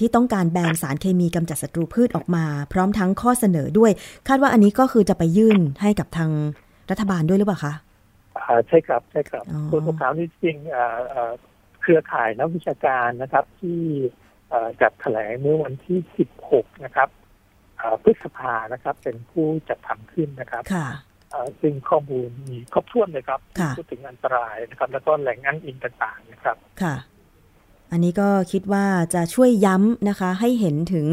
[0.00, 3.92] ที่ต้องการแบนสารเคมีกำจัดศัตรูพืชออกมา พร้อมทั้งข้อเสนอด้วย
[4.28, 6.30] คาดว่าอันนี้ก็คือจะไปยื่นให้กับทาง
[6.90, 7.74] รัฐบาลด้วยหรือเปล่าคะ
[8.68, 10.56] ใช่ครับใช่ครับสมุดปกขาวนี่จริง
[11.82, 13.80] เครือข่ายนักวิชาการนะครับที่
[14.82, 15.98] จัดแถลงเมื่อวันที่
[16.40, 17.08] 16 นะครับ
[18.02, 20.62] พฤษภานะครับ เป็นผู้จัดทำขึ้นนะครับ
[21.60, 23.40] ซึ่งข้อมูลมีครบถ้วนเลยครับ
[23.78, 26.94] พูดถึงอันตรายนะครับ แล้วก็แหล่งอ้างอิงต่างๆนะครับค่ะ
[27.90, 31.08] อันนี้ก็คิดว่าจะช่วยย้ำนะคะ ให้เห็นถึง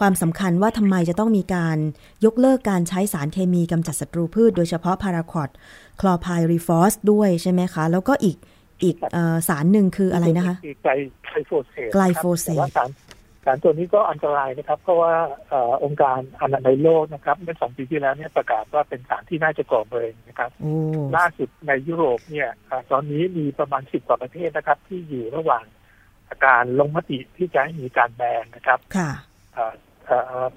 [0.00, 1.78] ความสำคัญว่าทำไมจะต้องมีการ
[2.24, 5.48] ยกเลิกการใช้สารเคมีกำจัดศัตรูพืช โดยเฉพาะพาราคอด
[6.00, 8.36] คลอไพรีฟอสด้วยใช่ไหมคะ แล้วก็อีก
[8.82, 8.96] อีก
[9.48, 10.92] สารหนึ่งคืออะไรนะคะไกล
[11.46, 12.90] โฟเซตไกลโฟเซตสาร
[13.44, 15.12] สารตัวนี้ก็อันตรายนะครับ เพราะว่า
[15.84, 20.50] องค์การอนามัยโลกนะครับเมื่อสองปีที่แล้วเนี่ยประกาศว่าเป็นสารที่น่าจะก่อมะเร็งนะครับ
[21.16, 22.48] ล่าสุดในยุโรปเนี่ย
[22.90, 25.64] ตอนนี้มีประมาณสิบกว่าประเทศนะครับ ที่อยู่ระหว่าง
[26.46, 29.10] การลงมติที่จะให้มีการแบนนะครับค่ะ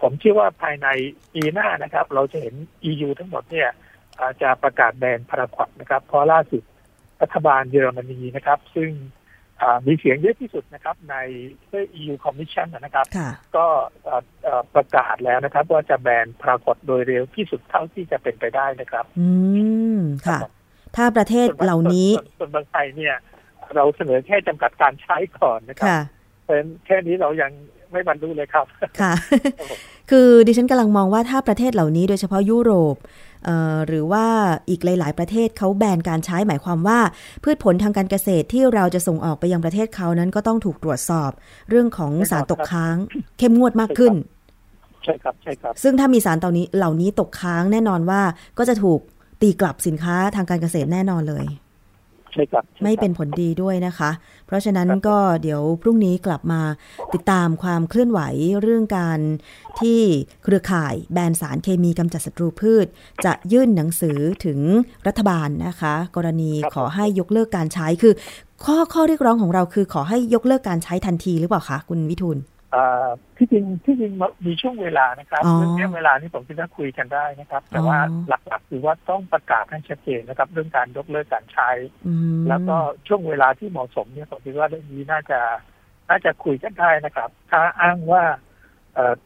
[0.02, 0.88] ผมเชื่อว่าภายใน
[1.34, 2.56] ปีหน้านะครับ เราจะเห็น
[2.90, 3.70] EU ทั้งหมดเนี่ย
[4.42, 6.64] จะประกาศแบนพาราควอตนะครับเพราะล่าสุด
[7.22, 8.92] รัฐบาลเยอรมนีนะครับ ซึ่ง
[9.88, 11.16] มีเสียงเยอะที่สุดนะครับ ใน
[12.00, 13.06] EU Commission นะครับ
[13.56, 13.66] ก็
[14.76, 19.28] ประกาศแล้วนะครับ ว่าจะแบนพรากฏโดยเร็วที่สุดเท่าที่จะเป็นไปได้นะครับ อื
[19.98, 20.40] มค่ะ
[20.96, 23.16] ถ้าประเทศเหล่านี้ส่วนบางไทยเนี่ย
[23.76, 25.90] เราเสนอแค่จำกัดการใช้ก่อนนะครับ
[26.46, 27.52] เป็นแค่นี้เรายัง
[27.92, 28.66] ไม่บรรลุเลยครับ
[29.02, 29.14] ค่ะ
[30.10, 32.96] คือดิฉันกำลังมองว่าถ้าประเทศเหล่านี้โดยเฉพาะยุโรป
[33.88, 34.26] หรือว่า
[34.70, 37.00] อีกหลาย ๆ ประเทศเขาแบนการใช้หมายความว่า
[37.44, 41.32] พืชผลทางการเกษตรที่เราจะส่งออกไปยังประเทศเขานั้นก็ต้องถูกตรวจสอบ
[41.70, 42.96] เรื่องของสารตกค้าง
[43.38, 44.14] เข้มงวดมากขึ้น
[45.04, 48.22] ใช่ครับใช่ครับ ซึ่งถ้ามีสารตอนนี้เหล่านี้ตกค้างแน่นอนว่า
[48.58, 49.00] ก็จะถูก
[49.42, 51.46] ตีกลับสินค้าทางการเกษตรแน่นอนเลย
[52.34, 54.12] ใช่ครับไม่เป็นผลดีด้วยนะคะ
[54.48, 56.62] เพราะฉะนั้นก็เดี๋ยวพรุ่งนี้กลับมา
[57.14, 58.20] ติดตามความเคลื่อนไหว
[58.62, 59.20] เรื่องการ
[59.80, 60.02] ที่
[60.44, 62.88] เครือข่ายแบนสารเคมีกำจัดศัตรูพืช
[63.26, 64.60] จะยื่นหนังสือถึง
[65.08, 68.14] รัฐบาลนะคะ กรณีขอให้ยกเลิกการใช้คือ
[68.66, 72.38] ข้อข้อเรียกร้องของเราคือขอให้ยกเลิกการใช้ทันทีหรือเปล่าคะคุณวิทูล
[73.38, 74.14] ที่จริงที่จริง
[74.46, 81.70] มีช่วงเวลานะครับเรื่องนี้เวลานี้ผมคิดว่าคุยกันได้นะครับ แต่ว่าหลักๆคือว่าต้องประกาศให้ชัดเจนนะครับ เรื่องการยกเลิกการใช้
[82.50, 82.76] แล้วก็
[83.08, 85.40] ช่วงเวลาที่เหมาะสมเนี่ยผมคิดว่าเรื่องนี้น่าจะ
[86.10, 88.24] น่าจะคุยกันได้นะครับ ถ้าอ้างว่า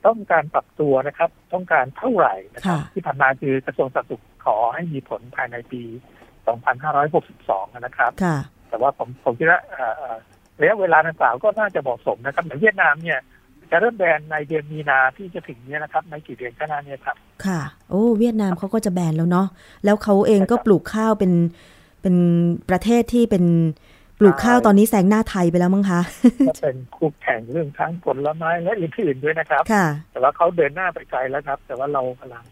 [0.06, 5.84] ต้องการปรับตัวนะครับ ต้องการเท่าไหร่นะครับที่ผ่านมาคือกระทรวงสาธารณสุขขอให้มีผลภายในปี
[6.58, 8.12] 2562 นะครับ
[8.70, 9.62] แต่ว่าผมผมคิดว่า
[10.62, 13.20] ระยะเวลาดังกล่าวก็น่าจะเหมาะสมนะครับอย่างเวียดนามเนี่ย
[13.72, 19.48] จะเริ่มแบนในเดือนมีนาที่จะถึงนี้นะครับในกี่เดือนข้างหน้านี้ครับ ค่ะ โอ้เวียดนามเขาก็จะแบนแล้วเนาะ
[19.86, 21.32] แล้วเขาเองก็ปลูกข้าวเป็น
[22.02, 22.16] เป็น
[22.70, 23.44] ประเทศที่เป็น
[24.20, 26.02] ปลูกข้าวตอนนี้แซงหน้าไทยไปแล้วมั้งคะ
[26.48, 32.44] ก็เป็นคู่แข่งเรื่องทั้งผลไม้และอื่นๆด้วยนะครับค่ะแต่ว่าเขาเดินหน้าไปไกลแล้วครับ แต่ว่าเรากำลัง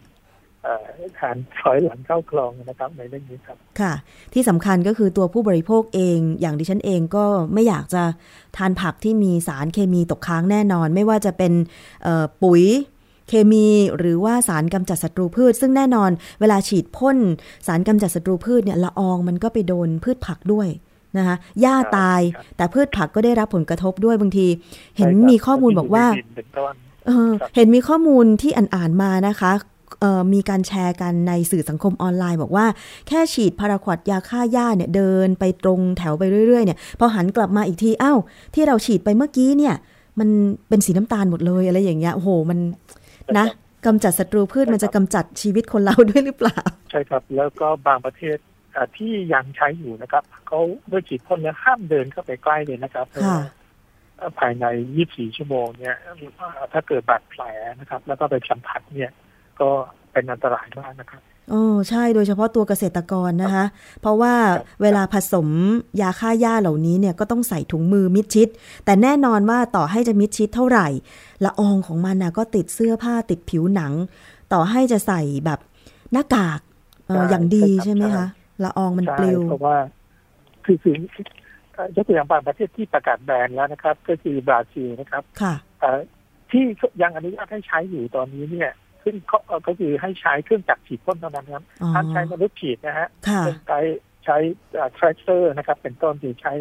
[1.19, 3.93] ฐานถอยหลังเข้าคลองนะครับในเรื่องนี้ครับ ค่ะ
[4.33, 8.03] ที่สำคัญก็คือตัวผู้บริโภคเอง อย่างดิฉันเองก็ไม่อยากจะ
[8.57, 11.53] ทานผักที่มีสารเคมีตกค้างแน่นอน ไม่ว่าจะเป็น
[12.43, 12.63] ปุ๋ย
[13.29, 17.17] เคมีหรือว่าสารกำจัดศัตรูพืช ซึ่งแน่นอนเวลาฉีดพ่น
[17.67, 20.67] สารกำจัดศัตรูพืชเนี่ยละอองมันก็ไปโดนพืชผักด้วย
[21.17, 22.21] นะคะหญ้าตาย
[22.57, 24.47] แต่พืชผักก็ได้รับผลกระทบด้วยบางที
[24.97, 26.05] เห็นมีข้อมูลบอกว่า
[27.55, 29.51] เห็นมีข้อมูลที่อ่านๆมานะคะ
[30.33, 32.65] มีการแชร์กันในสื่อสังคมออนไลน์ บอกว่า
[33.07, 38.19] แค่ฉีดพาราควดยาฆ่าหญ้าเนี่ยเดินไปตรงแถวไปเรื่อยๆเนี่ยพอหันกลับมาอีกทีอ้าว
[38.53, 39.75] ที่เราฉีดไปเมื่อกี้เนี่ย
[40.19, 40.29] มัน
[40.69, 42.59] เป็นสีน้ำตาลหมดเลยอะไรอย่างเงี้ยโอ้โหมัน
[43.39, 43.47] นะ
[43.85, 46.57] กำจัดศัตรูพืชมันจะกำจัดชีวิตคนเราด้วยหรือเปล่า
[46.91, 48.37] ใช่ครับ แล้วก็บางประเทศ
[48.97, 50.59] ที่ยังใช้อยู่นะครับเขา
[50.91, 53.05] ด้วยฉีดพ่นแล้วห้ามเดินเข้าไปใกล้เลยนะครับ
[54.39, 54.65] ภายใน
[55.01, 55.97] 24 ชั่วโมงเนี่ย
[56.73, 57.41] ถ้าเกิดบาดแผล
[57.79, 59.11] นะครับ แล้วก็ไปสัมผัสเนี่ย
[59.61, 59.69] ก็
[60.11, 63.65] เป็นอันตรายมากนะครับโอ้ใช่โดยเฉพาะตัวเกษตรกรนะคะ
[64.01, 64.33] เพราะว่า
[64.81, 65.47] เวลาผสม
[66.01, 68.47] ยาฆ่าหญ้าเหล่านี้เนี่ยก็ต้องใส่ถุงมือมิดชิด
[68.85, 70.87] แต่แน่นอนว่าต่อให้จะมิดชิดเท่าไหร่
[71.45, 73.93] ละอองของมันนะก็ติดเสื้อผ้าติดผิวหนัง
[74.53, 75.59] ต่อให้จะใส่แบบ
[76.13, 76.59] หน้ากาก
[77.29, 78.25] อย่างดีใช่ไหมคะ
[78.63, 79.77] ละอองมันปลิวเพราะว่า
[80.65, 80.95] คือคือ
[81.95, 85.53] ยกตัวอย่างบางประเทศที่ประกาศแบนแล้วนะครับ ก็คือบราซิลนะครับ ค่ะ
[86.51, 86.63] ที่
[87.01, 88.71] ยังอนุญาตให้ใช้อยู่ตอนนี้เนี่ย
[89.05, 89.15] ซึ่ง
[89.67, 91.63] ก็คือให้ใช้เครื่องจักรฉีดพ่นเท่านั้นครับ
[91.93, 93.07] ห้ามใช้มนุษย์ฉีดนะฮะ
[93.67, 93.79] ใช้
[94.25, 94.37] ใช้
[94.97, 96.53] แทรกเตอร์นะครับ เป็นต้นที่ใช้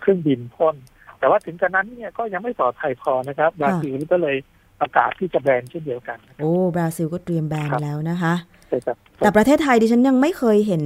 [0.00, 0.74] เครื่องบินพ่น
[1.18, 4.36] แต่ว่าถึงกระนั้นเนี่ยก็ยังไม่ปลอดภัยพอนะครับบราซิลก็เลย
[4.80, 8.34] ประกาศที่จะแบนเช่นเดียวกัน โอ้ บราซิลก็เตรียมแบนแล้วนะคะ
[8.68, 10.84] ใช่ครับแต่ประเทศไทยดิฉันยังไม่เคยเห็น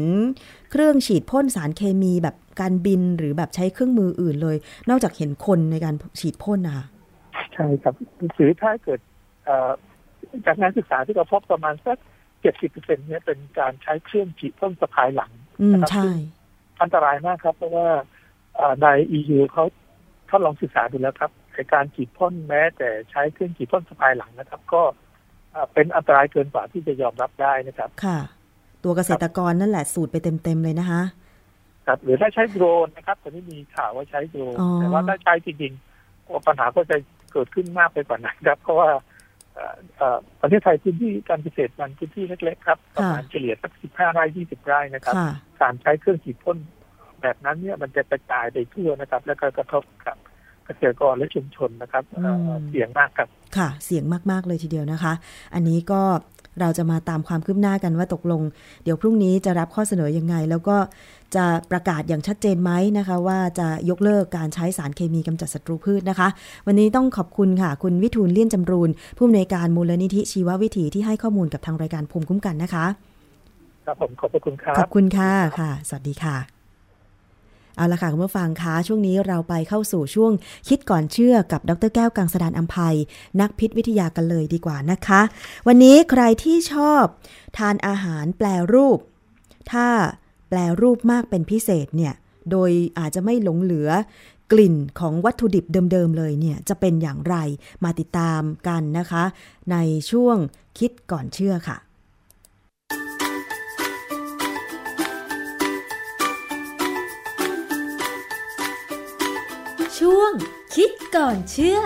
[0.71, 4.57] เครื่องฉีดพ่นสารเคมีแบบการบินหรือแบบใช้เครื่องมืออื่นเลย
[4.89, 6.85] นอกจากเห็นคนในการฉีดพ่นนะคะ
[7.55, 7.95] ใช่ครับ
[8.37, 9.01] หรือถ้าเกิด
[10.47, 11.99] จากงานศึกษาที่เราพบประมาณสัก
[12.41, 15.33] เจ็ดสิบเปอร์เซ็นเนี่ยเป็นการใช้เครื่องฉีดพ่นสะพายหลัง
[15.73, 15.91] นะครับ
[16.83, 17.89] อันตรายมากครับ เพราะว่า
[18.83, 18.87] ใน
[19.19, 19.65] EU เขา
[20.31, 21.31] ทดลองศึกษาดูแล้วครับ
[21.75, 24.83] การฉีดพ่นแม้แต่ใช้เครื่องฉีดพ่นสะพายหลังนะครับ ก็
[25.73, 28.19] เป็นอันตรายเกินกว่าที่จะยอมรับได้นะครับ ค่ะ
[28.85, 31.03] ตัวเกษตรกรนั่นแหละสูตรไปเต็มๆเลยนะคะ
[31.87, 36.97] ครับหรือถ้าใช้โดรนนะครับตอนนี้มีข่าวว่าใช้โดรนแต่ว่าถ้าใช้จริงๆปัญหาก็จะ
[37.33, 38.89] เกิดขึ้นมากไปกว่านั้นครับ เพราะว่า
[40.41, 45.15] ประเทศไทยพื้นที่การเกษตรมันพื้นที่เล็กๆครับประมาณเฉลี่ยสักสิบห้าไร่ยี่สิบไร่นะครับ
[45.61, 46.57] การใช้เครื่องฉีดพ่น
[47.23, 50.17] แบบนั้นเนี่ยมันจะกระจายไปทั่วนะครับ แล้วก็กระทบกับ
[50.65, 52.05] เกษตรกรและชุมชนนะครับ
[52.71, 55.13] เสี่ยงมากครับค่ะ เสี่ยงมากๆเลยทีเดียวนะคะ
[55.55, 56.03] อันนี้ก็
[56.61, 58.43] เราจะมาตามความคืบหน้ากันว่าตกลง
[58.85, 60.77] เดี๋ยวพรุ่งนี้จะรับข้อเสนอยังไง แล้วก็
[61.35, 66.29] จะประกาศอย่างชัดเจนไหมนะคะ ว่าจะยกเลิกการใช้สารเคมีกำจัดศัตรูพืชนะคะ
[66.67, 72.87] วันนี้ต้องขอบคุณค่ะ คุณวิทูลเลี่ยนจำรูนผู้อำนวยการมูลนิธิชีววิถีที่ให้ข้อมูลกับทางรายการภูมิคุ้มกันนะคะ
[73.87, 76.60] ครับผมขอบคุณครับขอบคุณค่ะค่ะ สวัสดีค่ะ
[77.81, 80.33] เอาละค่ะคุณผู้ฟังคะช่วงนี้เราไปเข้าสู่ช่วง
[80.69, 82.97] คิดก่อนเชื่อกับดรแก้วกังสดานอัมภัย
[83.41, 85.21] นักพิษวิทยากันเลยดีกว่านะคะ
[85.67, 87.05] วันนี้ใครที่ชอบ
[87.59, 88.99] ทานอาหารแปลรูป
[89.73, 89.89] ถ้า
[90.49, 92.15] แปลรูปมากเป็นพิเศษเนี่ย
[92.51, 93.91] โดยอาจจะไม่หลงเหลือ
[94.53, 97.37] กลิ่นของวัตถุดิบเดิมๆเลยเนี่ยจะเป็นอย่างไร
[97.85, 99.25] มาติดตามกันนะคะ
[99.73, 99.77] ใน
[100.11, 100.37] ช่วง
[100.79, 101.77] คิดก่อนเชื่อค่ะ
[110.11, 111.79] ก่อนเชื่อ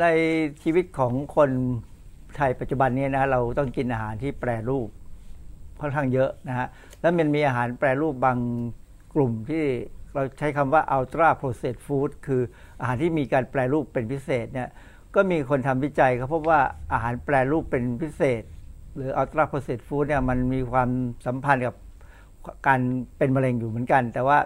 [0.00, 0.06] ใน
[0.62, 1.50] ชีวิตของคน
[2.36, 4.88] ไทยปัจจุบันนี้นะเราต้องกินอาหารที่แปรรูป
[5.80, 6.66] ค่อนข้างเยอะนะฮะ
[7.00, 8.38] แล้วมันมีอาหารแปรรูปบาง
[9.14, 9.64] กลุ่มที่
[10.14, 12.42] เราใช้คำว่า ultra processed food คือ
[12.80, 14.68] อาหารที่มีการแปรรูปเป็นพิเศษเนี่ย
[15.14, 16.60] ก็มีคนทำวิจัยเขาพบว่า
[16.92, 18.42] อาหารแปรรูปเป็นพิเศษ
[18.94, 20.88] หรือ ultra processed food เนี่ยมันมีความ
[21.26, 21.74] สัมพันธ์กับ
[22.66, 22.80] การ
[23.18, 24.38] เป็นมะเร็งอยู่เหมือนกัน แต่ว่า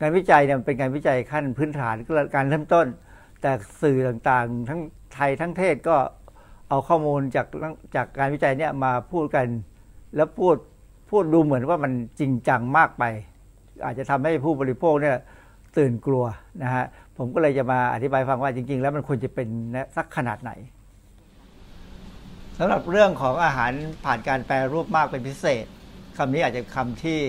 [0.00, 1.94] งานวิจัยเนี่ยเป็นการวิจัยขั้นพื้นฐาน
[2.34, 2.86] การเริ่มต้น
[3.40, 3.50] แต่
[3.82, 4.80] สื่อต่างๆ ทั้ง
[5.14, 5.96] ไทยทั้งเทศก็
[6.68, 7.46] เอาข้อมูลจาก
[7.96, 9.46] จากการวิจัยเนี่ยมาพูดกัน
[10.16, 10.56] แล้วพูด
[11.10, 13.04] พูดดูเหมือนว่ามันจริงจังมากไป
[13.84, 15.16] อาจจะทำให้ผู้บริโภคเนี่ย
[15.78, 16.24] ตื่นกลัว
[16.62, 16.84] นะฮะ
[17.16, 19.48] ผมก็เลยจะมาอธิบายฟังว่าจริง ๆ แล้วมันควรจะเป็น
[19.96, 20.52] สักขนาดไหน
[22.60, 23.72] สำหรับเรื่องของอาหาร
[24.04, 25.64] ผ่านการแปรรูปมากเป็นพิเศษ
[26.18, 27.20] คำนี้อาจจะคำที่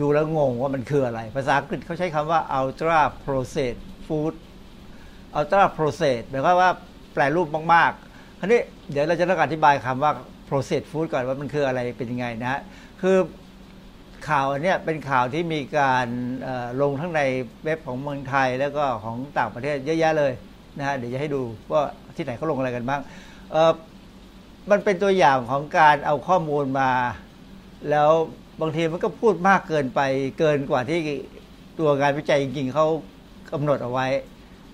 [0.00, 4.34] ดูแล้วงงว่ามันคืออะไร ภาษาอังกฤษเขาใช้คำว่า ultra processed food
[5.38, 6.70] ultra processed หมายความว่า
[7.14, 10.12] แปรรูปมากๆคราวนี้เดี๋ยวเราจะต้องอธิบายคำว่า
[10.48, 12.60] processed food ก่อนว่ามันคืออะไรเป็นยังไงนะฮะ
[13.02, 13.16] คือ
[14.28, 16.06] ข่าวอันนี้เป็นข่าวที่มีการ
[16.82, 17.22] ลงทั้งใน
[17.64, 20.32] เว็บของเมืองไทยแล้วก็ของต่างประเทศเยอะแยะเลย
[20.78, 21.82] นะฮะเดี๋ยวจะให้ดูว่า
[22.16, 23.02] ที่ไหนเขาลงอะไรกันบ้าง
[24.70, 26.90] มันเป็นตัวอย่างของการเอาข้อมูลมา
[27.90, 28.10] แล้ว
[28.60, 30.00] บางทีมันก็พูดมากเกินไป
[30.38, 31.00] เกินกว่าที่
[31.78, 32.86] ตัวงานวิจัยจริงๆเขา
[33.52, 34.06] กำหนดเอาไว้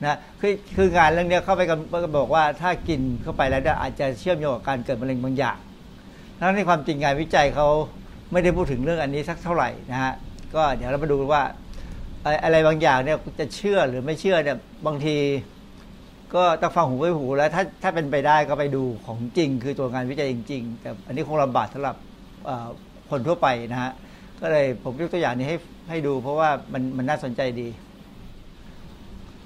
[0.03, 5.59] นะคือคืองานเรื่องนี้เข้าไปก็บอกว่าถ้ากินเข้าไปแล้วอาจจะเชื่อมโยงกับการเกิดมะเร็งบางอย่าง
[6.39, 7.69] ทั้งในความจริงงานวิจัยเขา
[8.33, 10.13] ไม่ได้พูดถึงเรื่องอันนี้สักเท่าไหร่นะฮะ
[10.55, 11.43] ก็เดี๋ยวเรามาดูว่า
[12.45, 14.57] อะไรบางอย่างเนี่ยจะเชื่อหรือไม่เชื่อเนี่ย
[14.87, 15.17] บางที
[16.35, 21.97] ก็ต้องฟังหูไว้หูแล้วถ้าถ้าเป็นไปได้ก็ไปดูของจริง คือตัวงานวิจัยจริง ๆ แต่อันนี้คงลำบากสำหรับ
[23.11, 23.93] คนทั่วไปนะฮะ
[24.41, 25.57] ก็เลยผมยกตัวอย่างนี้ให้
[25.91, 27.69] ให้ดู เพราะว่ามันมันน่าสนใจดี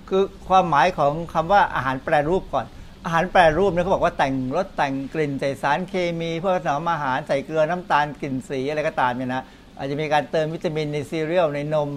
[0.09, 2.67] คือความหมายของคำว่าอาหารแปรรูปก่อน
[3.05, 9.43] อาหารแปรรูปเนี่ยเขาบอกว่าแต่งรสแต่งกลิ่นใส่สารเคมีเพื่อถนอมอาหารใส่เกลือน้ำตาลกลิ่นสีอะไรก็ตามเนี่ยนะ
[9.77, 11.89] อาจจะมีการเติมวิตามินในซีเรียลในนม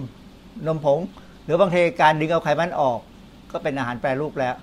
[0.66, 0.98] นมผง
[1.44, 2.98] หรือบางทีการดึงเอาไขมันออก
[3.52, 4.54] ก็เป็นอาหารแปรรูปแล้ว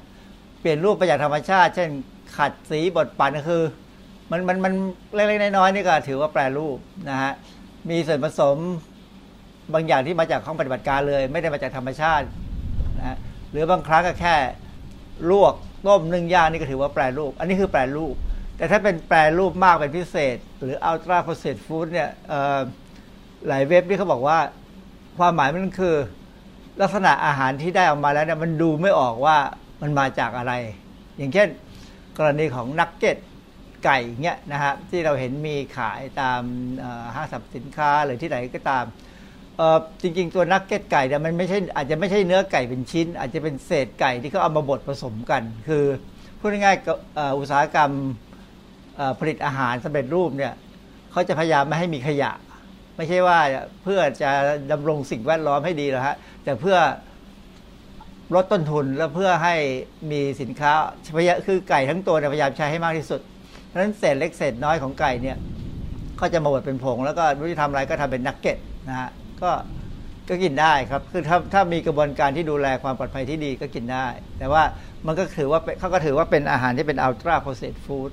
[0.60, 1.90] เปลี่ยนรูปไปจากธรรมชาติ เช่น
[2.38, 3.64] ขัดสีบดปั่นก็คือ
[4.32, 4.74] มันมันมัน
[5.14, 6.78] เล็กๆน้อยๆนี่ก็ถือว่าแปรรูป
[7.10, 7.34] นะฮะ
[7.90, 8.58] มีส่วนผสม
[9.74, 12.26] บางอย่างที่มาจากห้องปฏิบัติการเลย ไม่ได้มาจากธรรมชาติ
[13.00, 13.18] นะ
[13.52, 14.36] หรือบางครั้งก็แค่
[15.30, 15.54] ลวก
[15.88, 18.16] ต้มนึ่งย่างนี่ก็ถือว่าแปรรูป อันนี้คือแปรรูป
[18.58, 22.10] แต่ถ้าเป็นแปรรูปมากเป็นพิเศษ หรือ ultra processed food เนี่ย
[23.48, 24.40] หลายเว็บที่เขาบอกว่า
[25.18, 25.96] ความหมายมันคือ
[26.82, 29.38] ลักษณะอาหารที่ได้ออกมาแล้วเนี่ยมันดูไม่ออกว่า
[29.82, 30.54] มันมาจากอะไร
[31.18, 31.48] อย่างเช่น
[32.18, 33.18] กรณีของนักเก็ต
[33.86, 36.42] ไก่เงี้ยนะฮะที่เราเห็นมีขายตาม
[37.16, 38.86] ห้างสรรพสินค้าหรือที่ไหนก็ตาม
[40.02, 45.86] จริงๆ ตัวนักเก็ตไก่เนี่ยมันไม่ใช่อาจจะไม่ใช่เนื้อไก่เป็นชิ้น อาจจะเป็นเศษไก่ที่เขาเอามาบดผสมกัน คือ
[46.40, 47.92] พูดง่ายๆอุตสาหกรรม
[49.20, 50.54] ผลิตอาหารสำเร็จรูปเนี่ย
[51.12, 52.32] เขาจะพยายามไม่ให้มีขยะ
[52.96, 53.40] ไม่ใช่ว่า
[53.84, 54.30] เพื่อจะ
[54.72, 56.78] ดำรงสิ่งแวดล้อมให้ดีหรอกฮะแต่เพื่อ
[58.36, 59.56] ลดต้นทุนและเพื่อให้
[60.12, 60.72] มีสินค้า
[61.18, 63.22] พยาคือไก่ทั้งตัวพยายามใช้ให้มากที่สุด
[63.66, 65.38] เพราะฉะนั้นเศษเล็กเศษน้อยของไก่เนี่ย
[66.18, 68.58] เขาจะมาบดเป็นผง แล้วก็ไม่รู้จะทำอะไรก็ทำเป็นนักเก็ต
[68.90, 69.10] นะฮะ
[69.42, 69.52] ก็
[70.30, 74.08] ก็กินได้ครับ คือถ้าถ้ามีกระบวนการที่ดูแลความปลอดภัยที่ดีก็กินได้
[74.40, 74.64] แต่ว่า
[75.06, 78.12] มันก็ถือว่าเขาก็ถือว่าเป็นอาหารที่เป็นอัลตราโปรเซสฟู้ด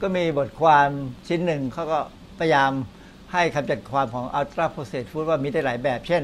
[0.00, 0.88] ก็มีบทความ
[1.28, 1.98] ชิ้นหนึ่งเขาก็
[2.38, 2.70] พยายาม
[3.32, 6.22] ให้คำจัดความของ ultra-processed food ว่ามีได้หลายแบบ เช่น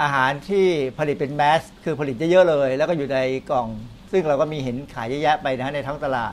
[0.00, 0.66] อาหารที่
[0.98, 3.18] ผลิตเป็น mass คือผลิตเยอะๆเลย แล้วก็อยู่ใน
[3.50, 3.68] กล่อง
[4.12, 6.32] ซึ่งเราก็มีเห็นขายเยอะแยะไปนะฮะในท้องตลาด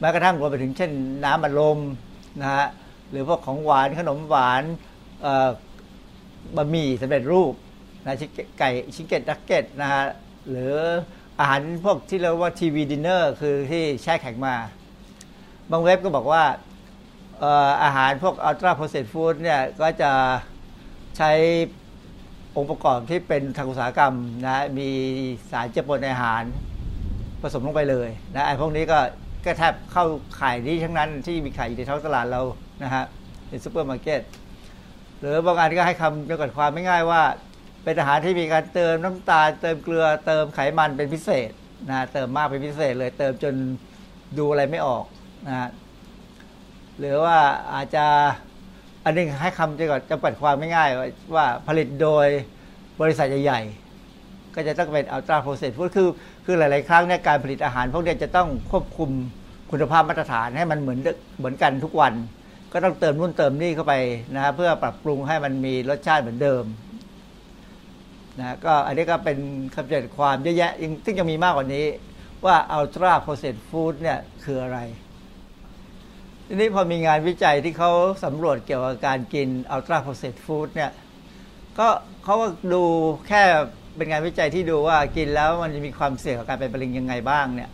[0.00, 0.90] แม้กระทั่งรวมไปถึงเช่น
[1.24, 1.78] น้ำอัดลม
[2.40, 2.66] นะฮะ
[3.10, 4.62] หรือพวกของหวานขนมหวาน
[6.56, 7.52] บะหมี่สำเร็จรูป
[8.04, 8.26] นะชิ
[8.58, 10.04] ไก่ chicken nugget นะฮะ
[10.50, 10.74] หรือ
[11.40, 14.54] อาหารพวกที่เรียกว่า TV dinner คือที่แช่แข็งมา
[15.70, 16.42] บางเว็บก็บอกว่า
[17.84, 20.12] อาหารพวก ultra-processed food เนี่ยก็จะ
[21.16, 21.32] ใช้
[22.56, 24.14] องค์ประกอบที่เป็นทางอุตสาหกรรม
[24.44, 24.88] นะมี
[25.50, 26.42] สารเจือปนในอาหาร
[27.42, 28.98] ผสมลงไปเลยนะไอ้พวกนี้ก็
[29.44, 30.04] ก็แทบเข้า
[30.40, 32.42] ข่ายนี้ทั้งนั้นที่มีขายอยู่ในท้องตลาดเรา
[32.82, 33.04] นะฮะ
[33.48, 34.20] ในซูเปอร์มาร์เก็ต
[35.20, 37.22] หรือบางอันก็ให้คำจำกัดความไม่ง่ายว่า
[37.84, 41.50] เป็นอาหารที่มีการเติมน้ำตาลเติมเกลือเติมไขมันเป็นพิเศษ
[41.90, 43.54] นะเติมมากเป็นพิเศษเลยเติมจน
[44.38, 45.04] ดูอะไรไม่ออก
[45.46, 45.70] นะ
[46.98, 47.36] หรือว่า
[47.72, 48.06] อาจจะ
[49.04, 50.88] อันนึงให้คำจำกัดจำกัดความไม่ง่าย
[51.34, 52.26] ว่าผลิตโดย
[53.00, 56.08] บริษัทใหญ่ๆ ก็จะต้องเป็นอัลตราโปรเซสฟู้ดคือ
[56.44, 59.10] คือหลาย ๆ ครั้งเนี่ยการผลิตอาหารพวกนี้จะต้องควบคุม
[59.70, 60.98] คุณภาพมาตรฐานให้มันเหมือน
[61.38, 62.12] เหมือนกันทุกวัน
[62.72, 63.94] ก็ต้องเติมนู่นเติมนี่เข้าไป
[64.34, 66.64] นะฮะเพื่อปรับปรุงให้มันมีรสชาติเหมือนเดิม
[68.38, 69.38] นะก็อันนี้ก็เป็น
[69.74, 71.86] คำจำกัดความเยอะแยะยังซึ่งยังมีมากกว่านี้
[72.44, 74.78] ว่า ultra processed food เนี่ยคืออะไร
[76.46, 77.90] ทีนี้พอมีงานวิจัยที่เขา
[78.24, 80.90] สำรวจเกี่ยวกับการกิน ultra processed food เนี่ย
[81.78, 81.88] ก็
[82.24, 82.82] เขาก็ดู
[83.28, 83.42] แค่
[83.96, 87.70] เป็นงานวิจัยที่ดูว่ากินแล้วมันจะมีความเสี่ยงกับการเป็นมะเร็งยังไงบ้างเนี่ย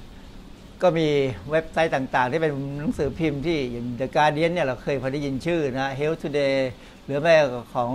[0.82, 1.09] ก็มี
[1.50, 6.57] เว็บไซต์ต่างๆ ที่เป็นหนังสือพิมพ์ที่อย่าง The Guardian เนี่ยเราเคยพอได้ยินชื่อนะ Health Today
[7.05, 7.36] หรือแม้
[7.74, 7.90] ของ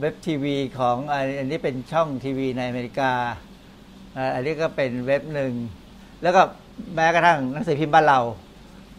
[0.00, 3.12] เว็บทีวีของอันนี้เป็นช่องทีวีในอเมริกา
[4.34, 5.52] อันนี้ก็เป็นเว็บหนึ่ง
[6.22, 6.42] แล้วก็
[6.94, 8.20] แม้กระทั่งหนังสือพิมพ์บ้านเรา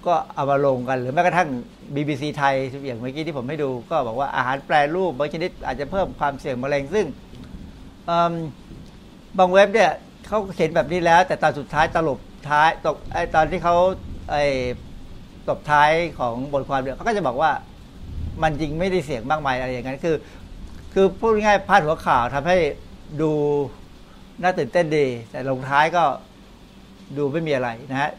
[0.07, 1.49] ก็เอามาลงกันหรือแม้กระทั่ง
[1.95, 7.05] BBC ไทยอย่างเมื่อกี้ที่ผมให้ดูก็บอกว่าอาหารแปรรูปบางชนิดอาจจะเพิ่มความเสี่ยงมะเร็งซึ่ง
[9.37, 9.91] บางเว็บเนี่ย
[10.27, 12.19] เขาเขียนแบบนี้แล้ว แต่ตอนสุดท้ายตลบ
[12.49, 13.75] ท้ายตกไอตอนที่เขา
[14.31, 14.35] ไอ
[15.47, 17.51] ตบท้ายของบทความเนี่ยเขาก็จะบอกว่า
[18.41, 20.15] มันจริงไม่ได้เสี่ยงมากมายอะไรอย่างนั้นคือ
[20.93, 22.57] คือพูดง่ายๆพาดหัวข่าวทำให้
[23.21, 23.31] ดู
[24.41, 26.03] น่าตื่นเต้นดี แต่ลงท้ายก็
[27.17, 28.11] ดูไม่มีอะไรนะฮะ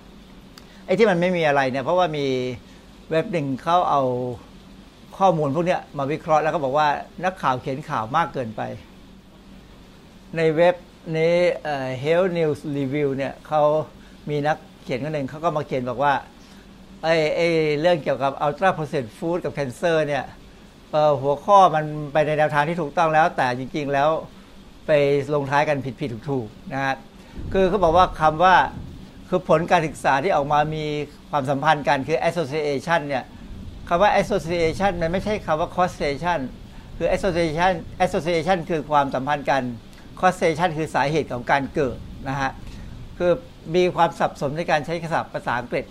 [0.92, 2.26] อ้ที่มันไม่มีอะไรเนี่ยเพราะว่ามี
[3.10, 4.02] เว็บหนึ่งเขาเอา
[5.18, 6.88] ข้อมูลพวกนี้มาวิเคราะห์แล้วก็บอกว่า
[7.24, 8.62] นักข่าวเขียนข่าวมากเกินไป
[10.36, 10.74] ในเว็บ
[11.16, 11.36] นี้
[12.04, 13.62] Health News Review เนี่ยเขา
[14.28, 16.14] มีนักเขียนคนหนึ่งเขาก็มาเขียนบอกว่า
[17.02, 17.48] ไอ้ไอ้
[17.80, 20.24] เรื่องเกี่ยวกับ ultra processed food กับ cancer เนี่ย
[21.20, 24.10] หัวข้อมันไปในแนวทางที่ถูกต้องแล้ว แต่จริง ๆ แล้ว
[24.86, 24.92] ไป
[25.34, 26.94] ลงท้ายกันผิดผิดถูกถูกนะฮะ
[27.52, 28.56] คือเขาบอกว่าคำว่า
[29.32, 30.84] คือผลการศึกษาที่ออกมามี
[31.30, 33.24] ความสัมพันธ์กันคือ association เนี่ย
[33.88, 36.40] คำว่า association มันไม่ใช่คำว่า causation
[36.96, 37.72] คือ association
[38.04, 39.62] association คือความสัมพันธ์กัน
[40.20, 41.96] causation คือสาเหตุของการเกิด
[42.28, 42.50] นะฮะ
[43.18, 43.32] คือ
[43.76, 45.84] มีความสับสนในการใช้ศัพท์ภาษาอังกฤษ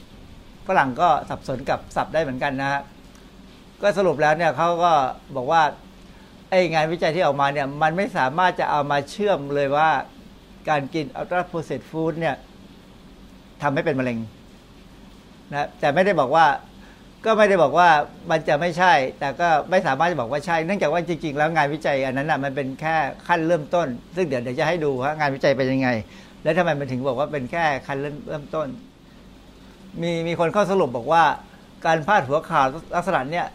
[0.68, 2.82] ฝรั่งก็สับสนกับศัพท์ได้เหมือนกันนะฮะ
[3.82, 4.92] ก็สรุปแล้วเนี่ยเขาก็
[5.36, 5.62] บอกว่า
[6.50, 9.90] ไอ้งานวิจัยที่ออกมาเนี่ยมันไม่สามารถจะเอามาเชื่อมเลยว่า
[10.70, 12.36] การกิน ultra processed food เนี่ย
[13.64, 14.18] ทำให้เป็นมะเร็ง
[15.52, 16.46] นะแต่ไม่ได้บอกว่า
[17.26, 17.90] ก็ไม่ได้บอกว่า
[18.32, 22.96] มันจะไม่ใช่ แต่ก็ไม่สามารถจะบอกว่าใช่ เนื่องจากว่าจริง ๆ แล้วงานวิจัยอันนั้นอะมันเป็นแค่
[23.28, 25.90] ขั้นเริ่มต้น ซึ่งเดี๋ยวเดี๋ยวจะให้ดูว่างานวิจัยเป็นยังไง
[26.44, 28.68] แล้วทำไมมันถึงบอกว่าเป็นแค่ขั้นเริ่มเริ่มต้น
[30.02, 31.24] มีมีคนเข้าสรุปบอกว่า
[31.86, 33.48] การพาดหัวข่าวลักษณะเนี้ย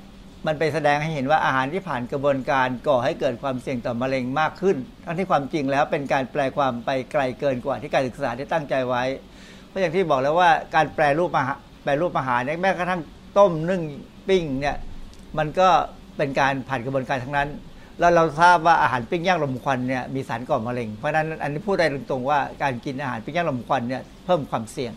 [0.47, 9.03] มันไปแสดงให้เห็นว่าอาหารที่ผ่านกระบวนการก่อให้เกิดความเสี่ยงต่อมะเร็งมากขึ้น ทั้งที่ความจริงแล้วเป็นการแปลความไปไกลเกินกว่าที่การศึกษาที่ตั้งใจไว้
[9.75, 13.01] ราะอย่างที่บอกแล้วว่าการแปลรูปอาหารแปลรูปอาหารเนี่ยแม้กระทั่ง
[13.39, 13.83] ต้มนึ่ง
[14.29, 14.77] ปิ้งเนี่ย
[15.39, 15.69] มันก็
[16.17, 17.49] เป็นการผ่านกระบวนการทั้งนั้น
[18.01, 24.93] แล้วเราทราบว่าอาหารปิ้งย่างลมควันเนี่ยมีสารก่อมะเร็ง เพราะฉะนั้นอันนี้พูดได้ตรงๆว่าการกินอาหารปิ้งย่างลมควันเนี่ยเพิ่มความเสี่ยง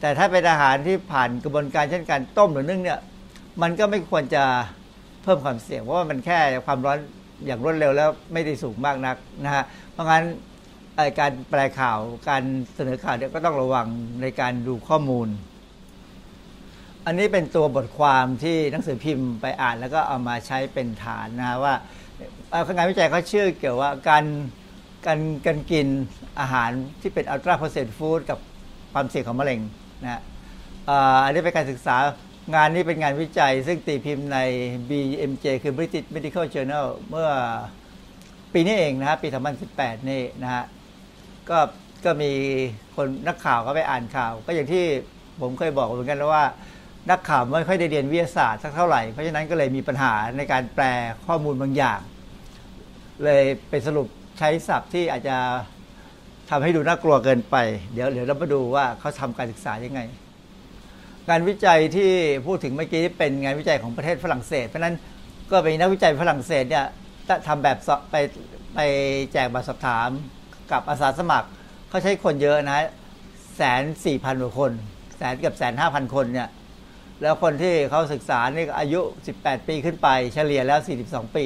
[0.00, 2.98] แต่ถ้าเป็นอาหารที่ผ่านกระบวนการเช่นการต้มหรือนึ่งเนี่ย
[3.62, 4.44] มันก็ไม่ควรจะ
[5.22, 6.98] เพิ่มความเสี่ยงเพราะว่ามันแค่ความร้อน
[7.46, 10.24] อย่างรวดเร็วแล้วไม่ได้สูงมากนักนะฮะเพราะงั้น
[11.20, 12.42] การแปลข่าวการ
[12.74, 13.86] เสนอข่าวเนี่ยก็ต้องระวัง
[14.22, 15.28] ในการดูข้อมูล
[17.06, 21.74] อันนี้เป็นตัวบทความที่หนังสือพิมพ์ไปอ่านแล้วก็เอามาใช้เป็นฐานนะว่า
[22.76, 24.24] งานวิจัยเขาเชื่อเกี่ยวว่าการ
[25.06, 25.86] การการกิน
[26.40, 26.70] อาหาร
[27.00, 28.38] ที่เป็นอัลตราโปรเซสฟู้ดกับ
[28.92, 29.60] ความเสี่ยงของมะเร็ง
[30.04, 30.22] นะ
[31.24, 31.96] อันนี้เป็นการศึกษา
[32.54, 34.38] งานนี้เป็นงานวิจัย ซึ่งตีพิมพ์ใน
[34.90, 37.30] BMJ คือ British Medical Journal เมื่อ
[38.52, 39.28] ปีนี้เองนะฮะปี
[39.68, 40.64] 2018 นี่นะฮะ
[41.50, 41.58] ก็
[42.04, 42.32] ก็มี
[42.96, 44.84] คนนักข่าวก็ไปอ่านข่าว ก็อย่างที่
[45.40, 46.44] ผมเคยบอกเหมือนกันแล้วว่า
[47.10, 50.84] นักข่าวไม่ค่อยได้เรียนวิทยาศาสตร์สักเท่าไหร่ เพราะฉะนั้นก็เลยมีปัญหาในการแปล
[51.26, 52.00] ข้อมูลบางอย่าง
[53.24, 55.36] เลยไปสรุปใช้ศัพท์ที่อาจจะ
[56.50, 57.56] ทำให้ดูน่ากลัวเกินไป
[57.92, 60.00] เดี๋ยวเดี๋ยวเรามาดูว่าเขาทำการศึกษายังไง
[61.28, 62.10] งานวิจัยที่
[62.46, 64.94] พูดถึงเมื่อกี้เป็นงานวิจัยของประเทศฝรั่งเศส เพราะนั้น
[65.50, 66.86] ก็เป็นนักวิจัยฝรั่งเศสเนี่ย
[67.46, 67.76] ทำแบบ
[68.10, 68.16] ไป
[68.74, 68.78] ไป
[69.32, 70.10] แจกบัตรสอบถาม
[70.72, 71.48] กับอาสาสมัคร
[71.88, 72.78] เขาใช้คนเยอะนะ
[73.56, 74.72] แสนสี่พันกว่าคน
[75.16, 76.48] แสนกับแสนห้าพันคนเนี่ย
[77.22, 79.00] แล้วคนที่เขาศึกษานี่อายุ
[79.34, 81.44] 18 ปีขึ้นไป เฉลี่ยแล้ว 42 ปี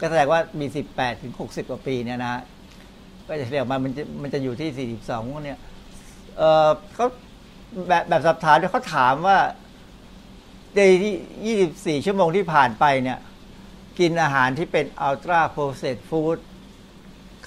[0.00, 2.42] ก็แสดงว่ามี 18 ถึง 60 กว่าปีเนี่ยนะ
[3.28, 5.58] ก็จะเฉลี่ยมามันจะมันจะอยู่ที่ 42เนี่ย
[6.36, 7.06] เออเขา
[7.88, 9.38] แบบแบบสอบถามเขาถามว่า
[10.74, 13.18] ในที่24 ชั่วโมงที่ผ่านไปเนี่ย
[13.98, 16.36] กินอาหารที่เป็นอัลตราโปรเซสฟู้ด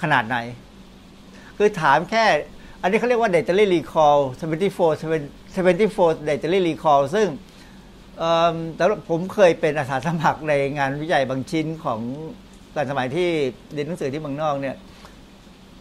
[0.02, 0.38] ขนาดไหน
[1.58, 2.26] คือถามแค่
[2.82, 4.92] อันนี้เขาเรียกว่า data recall 24
[5.56, 7.28] 24 data recall ซึ่ง
[8.76, 12.00] แต่ผมเคยเป็นอาสาสมัครในงานวิจัยบางชิ้นของ
[12.76, 13.30] ตอนสมัยที่
[13.74, 14.76] เรียนหนังสือที่เมืองนอกเนี่ย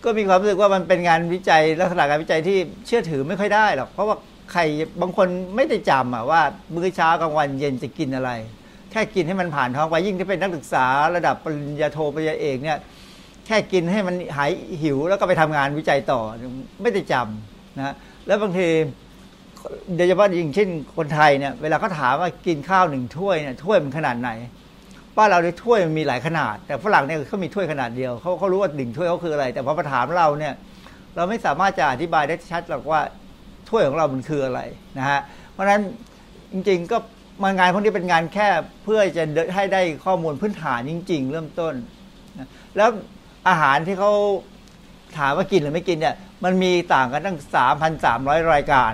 [0.05, 4.17] ก็มีความรู้สึกว่ามันเป็นงานวิจัยลักษณะการวิจัยที่เชื่อถือไม่ค่อยได้หรอกเพราะว่า
[4.53, 4.61] ใคร
[5.01, 6.43] บางคนไม่ได้จำอะว่า
[6.75, 8.31] มื้อเช้ากลางวันเย็นจะกินอะไร
[8.91, 12.79] แค่กินให้มันผ่านท้องไปยิ่งที่เป็นนักศึกษาระดับปริญญาโทปริญญาเอกเนี่ย
[13.51, 14.51] ค่กินให้มันหาย
[14.83, 16.21] หิวแล้วก็ไปทำงานวิจัยต่อ
[16.83, 17.95] ไม่ได้จำนะ
[18.27, 18.69] แล้วบางที
[19.97, 24.31] โดยเฉพาะอยิ่งเช่นคนไทยเนี่ยเวลาเขาถามว่ากินข้าวหนึ่งถ้วยเนี่ยถ้วยมันขนาดไหน
[25.17, 30.55] บ้านเราในถ้วยมันมีหลายขนาด แต่ฝรั่งเนี่ยเขามีถ้วยขนาดเดียวเขาเขารู้ว่าหนึ่งถ้วยเขาคืออะไร แต่พอมาถามเราเนี่ย
[31.17, 33.01] เราไม่สามารถจะอธิบายได้ชัดหรอกว่า
[33.69, 34.61] ถ้วยของเรามันคืออะไร
[34.99, 35.21] นะฮะ
[35.53, 35.83] เพราะฉะนั้น
[36.53, 36.97] จริงๆก็
[37.43, 38.49] มางานพวกนี้เป็นงานแค่
[38.85, 39.25] เพื่อจะ
[39.55, 41.75] ให้ได้ข้อมูลพื้นฐานจริง ๆ เริ่มต้น
[42.39, 42.89] นะแล้ว
[43.49, 44.13] อาหารที่เขา
[45.19, 46.15] ถามว่ากินหรือไม่กินเนี่ย
[46.45, 47.39] มันมีต่างกันตั้ง
[47.95, 48.93] 3,300 รายการ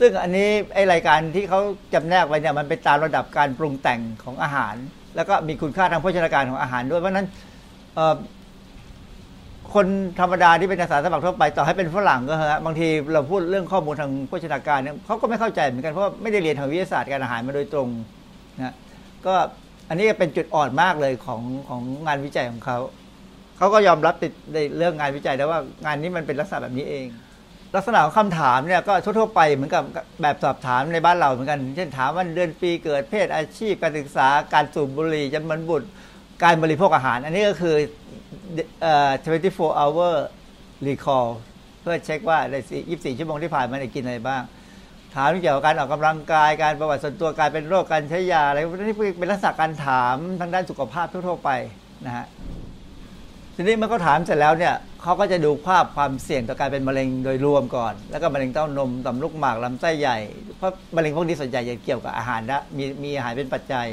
[0.00, 1.60] ซึ่งอันนี้ไอรายการที่เขา
[1.94, 4.74] จำแนกไว้เนี่ยมันเป็นตามระดับการปรุงแต่งของอาหาร
[5.16, 7.26] แล้วก็มีคุณค่าทางโภชนาการของอาหารด้วยเพราะนั้น
[9.74, 9.86] คน
[10.20, 17.88] ธรรมดาที่เป็นอาสาสมัครทั่วไปต่อให้เป็นฝรั่งก็ฮะบางทีเราพูดเรื่องข้อมูลทางโภชนาการเนี่ยเขาก็ไม่เข้าใจเหมือนกันเพราะไม่ได้เรียนทางวิทยาศาสตร์การอาหารมาโดยตรง
[18.58, 18.74] นะ
[19.26, 19.34] ก็
[19.88, 22.78] อันนี้เป็นจุดอ่อนมากเลยของของงานวิจัยของเขา
[23.60, 27.06] เขาก็ยอมรับติดในเรื่องงานวิจัยแล้วว่างานนี้มันเป็นลักษณะแบบนี้เอง
[27.76, 29.84] ลักษณะของคำถามเนี่ยก็ทั่วๆไปเหมือนกับ
[30.22, 35.88] แบบสอบถามในบ้านเราเหมือนกัน เช่นถามวันเดือนปีเกิดเพศอาชีพการศึกษาการสูบบุหรี่จำนวนบุตร
[36.42, 37.76] การบริโภคอาหาร อันนี้ก็คือ
[38.82, 39.10] เอ่อ
[39.46, 40.14] 24 hour
[40.86, 41.28] recall
[41.80, 42.54] เพื่อเช็คว่าใน
[42.88, 44.42] 24 ชั่วโมงที่ผ่านมาได้กินอะไรบ้าง
[45.14, 51.50] ถามเกี่ยวกับการออกกำลังกายการประวัติส่วนตัวการเป็นโรคการใช้ยาอะไรนี่เป็นลักษณะการถามทางด้านสุขภาพทั่วๆไป
[52.06, 52.26] นะฮะ
[53.60, 60.18] ทีนี้เมื่อเขาถามเสร็จแล้วเนี่ยเขาก็จะดูภาพความเสี่ยงต่อการเป็นมะเร็งโดยรวมก่อน แล้วก็มะเร็งเต้านมต่อมลูกหมากลำไส้ใหญ่
[60.56, 63.86] เพราะมะเร็งพวกนี้ส่วนใหญ่จะเกี่ยวกับอาหารนะมีมีอาหารเป็นปัจจัย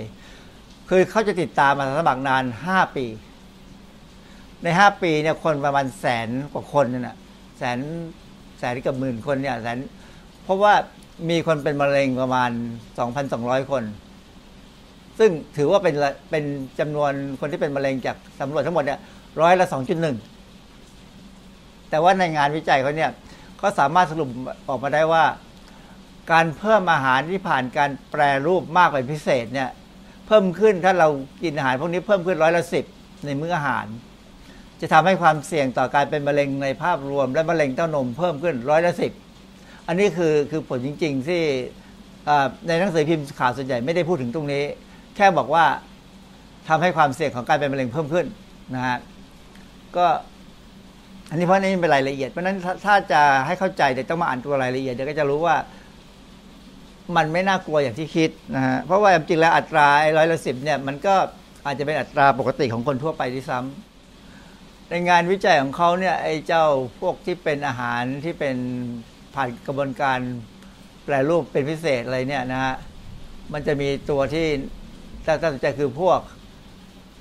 [0.90, 3.06] คือเขาจะติดตามมาสมัครนานห้าปี
[4.64, 7.18] ในห้าปีเนี่ยคนประมาณแสนกว่าคนนี่ย
[7.58, 7.80] แสน
[8.60, 9.78] แสนกับหมื่นคนเนี่ยแสน
[10.44, 10.74] เพราะว่า
[11.30, 12.52] มีคนเป็นมะเร็งประมาณ
[13.00, 13.84] สองพันสองร้อยคน
[15.20, 15.96] ซึ่งถือว่าเป็น
[16.32, 16.44] เป็น
[16.80, 19.00] จำนวนคนที่เป็นมะเร็งจากสำรวจทั้งหมดเนี่ย
[19.42, 20.18] ร้อยละสองจุดหนึ่ง
[21.90, 23.12] แต่ว่าในงานวิจัยเขาเนี่ย
[23.58, 24.30] เขาสามารถสรุป
[24.68, 25.24] ออกมาได้ว่า
[26.32, 29.70] การเพิ่มอาหารที่ผ่านการแปรรูปมากเป็นพิเศษเนี่ย
[30.28, 31.08] เพิ่มขึ้นถ้าเรา
[31.44, 32.86] กินอาหารพวกนี้เพิ่มขึ้นร้อยละสิบ
[33.26, 33.86] ในมื้ออาหาร
[34.82, 39.12] จะทำให้ความเสี่ยงต่อการเป็นมะเร็งในภาพรวม และมะเร็งเต้านมเพิ่มขึ้นร้อยละสิบ
[39.88, 41.42] อันนี้คือคือผลจริง ๆ ที่
[42.68, 44.64] ในหนังสือพิมพ์ข่าวส่วนใหญ่ไม่ได้พูดถึงตรงนี้
[45.16, 45.66] แค่บอกว่า
[46.68, 48.26] ทำให้ความเสี่ยงของการเป็นมะเร็งเพิ่มขึ้น
[48.76, 48.98] นะฮะ
[49.98, 50.08] ก็
[51.30, 55.56] อันนี้เพราะนี่เป็นรายละเอียด เพราะนั้นถ้าจะให้เข้าใจเดี๋ยวต้องมาอ่านตัวรายละเอียดเดี๋ยวก็จะรู้ว่า
[57.16, 61.16] มันไม่น่ากลัวอย่างที่คิดนะฮะเพราะว่าจริงแล้วอัตราร้อยละสิบเนี่ย มันก็
[61.66, 66.66] อาจจะเป็นอัตราปกติของคนทั่วไปที่ซ้ำในงานวิจัยของเขาเนี่ยไอ้เจ้า
[67.00, 68.56] พวกที่เป็นอาหารที่เป็น
[69.36, 70.20] ผ่านกระบวนการ
[71.06, 72.76] แปรรูปเป็นพิเศษอะไรเนี่ยนะฮะ
[73.54, 74.48] มันจะมีตัวที่
[75.26, 76.20] ถ้าสนใจคือพวก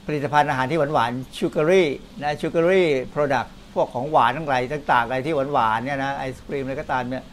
[0.06, 1.84] ผลิตภัณฑ์อาหารที่หวานหวาน sugary
[2.22, 7.24] นะ sugary product พวกของหวานทั้งหลายต่างๆอะไรที่หวานหวานเนี่ยนะไอศครีมอะไรก็ตามเนี่ย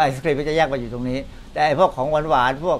[0.00, 1.18] ไอศครีมก็จะแยกมาอยู่ตรงนี้
[1.52, 2.78] แต่ไอพวกของหวานหวานพวก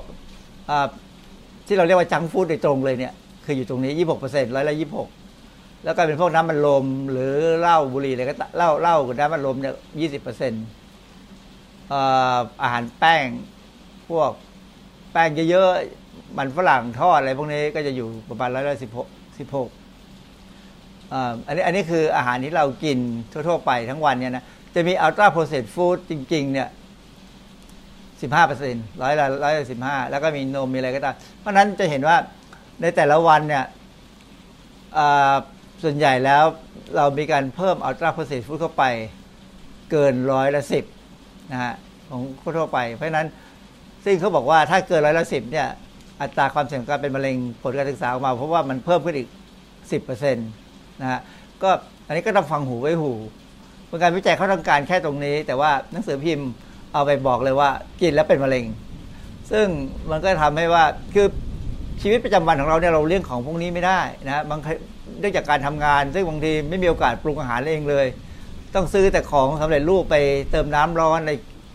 [1.66, 3.12] ที่เราเรียกว่า junk food โดยตรงเลยเนี่ย
[3.44, 5.08] คืออยู่ตรงนี้ยี่หกเปอร์เซ็นต์ร้อยละยี่หก
[5.84, 10.64] แล้วก็เป็นพวกน้ำอัดลมหรือเหล้าบุหรี่อะไรก็เหล้าเหล้ากับน้ำมันลมเนี่ยยี่สิบเปอร์เซ็นต์
[12.62, 13.26] อาหารแป้ง
[14.08, 14.30] พวก
[15.12, 18.86] แป้งเยอะๆมันฝรั่งทอดอะไรพวกนี้ก็จะอยู่ประมาณร้อยละสิ
[19.46, 22.98] บหกสิบหกอันนี้อันนี้คืออาหารที่เรากิน
[23.32, 26.68] ทั่ว ๆ ไปทั้งวันเนี่ยนะจะมีอัลตราโปรเซสฟู้ดจริง ๆ เนี่ย
[28.22, 32.16] สิบห้าเปอร์เซ็นต์ร้อยละร้อยละสิบห้าแล้วก็มีนมมีอะไรก็ตามเพราะนั้นจะเห็นว่า
[32.80, 33.64] ในแต่ละวันเนี่ย
[35.82, 36.44] ส่วนใหญ่แล้ว
[36.96, 38.84] เรามีการเพิ่มอัลตราโปรเซสฟู้ดเข้าไป
[39.90, 40.84] เกินร้อยละสิบ
[41.52, 41.74] นะฮะ
[42.08, 42.22] ของ
[42.58, 43.26] ทั่วไป เพราะฉะนั้น
[44.04, 45.68] ซึ่งเขาบอกว่าถ้าเกินร้อยละสิบเนี่ย
[46.20, 49.28] อัตราความเสี่ยงการเป็นมะเร็งผลการศึกษาออกมา เพราะว่ามันเพิ่มขึ้นอีก
[49.92, 50.48] สิบเปอร์เซ็นต์
[51.00, 51.20] นะฮะ
[51.62, 51.70] ก็
[52.06, 53.12] อันนี้ก็ต้องฟังหูไว้หู
[53.86, 56.48] เป็นการวิจัยเขาต้องการแค่ตรงนี้ แต่ว่าหนังสือพิมพ์
[56.92, 58.64] เอาไปบอกเลยว่า กินแล้วเป็นมะเร็ง
[59.50, 59.66] ซึ่ง
[60.10, 61.26] มันก็ทำให้ว่าคือ
[62.02, 64.60] ชีวิตประจำวันของเราเนี่ยเราเลี่ยงของพวกนี้ไม่ได้นะบาง
[65.20, 68.06] เนื่องจากการทำงาน ซึ่งบางทีไม่มีโอกาสปรุงอาหารเองเลย
[68.74, 70.16] ต้องซื้อแต่ของสำเร็จรูปไป
[70.50, 71.30] เติมน้ำร้อนใน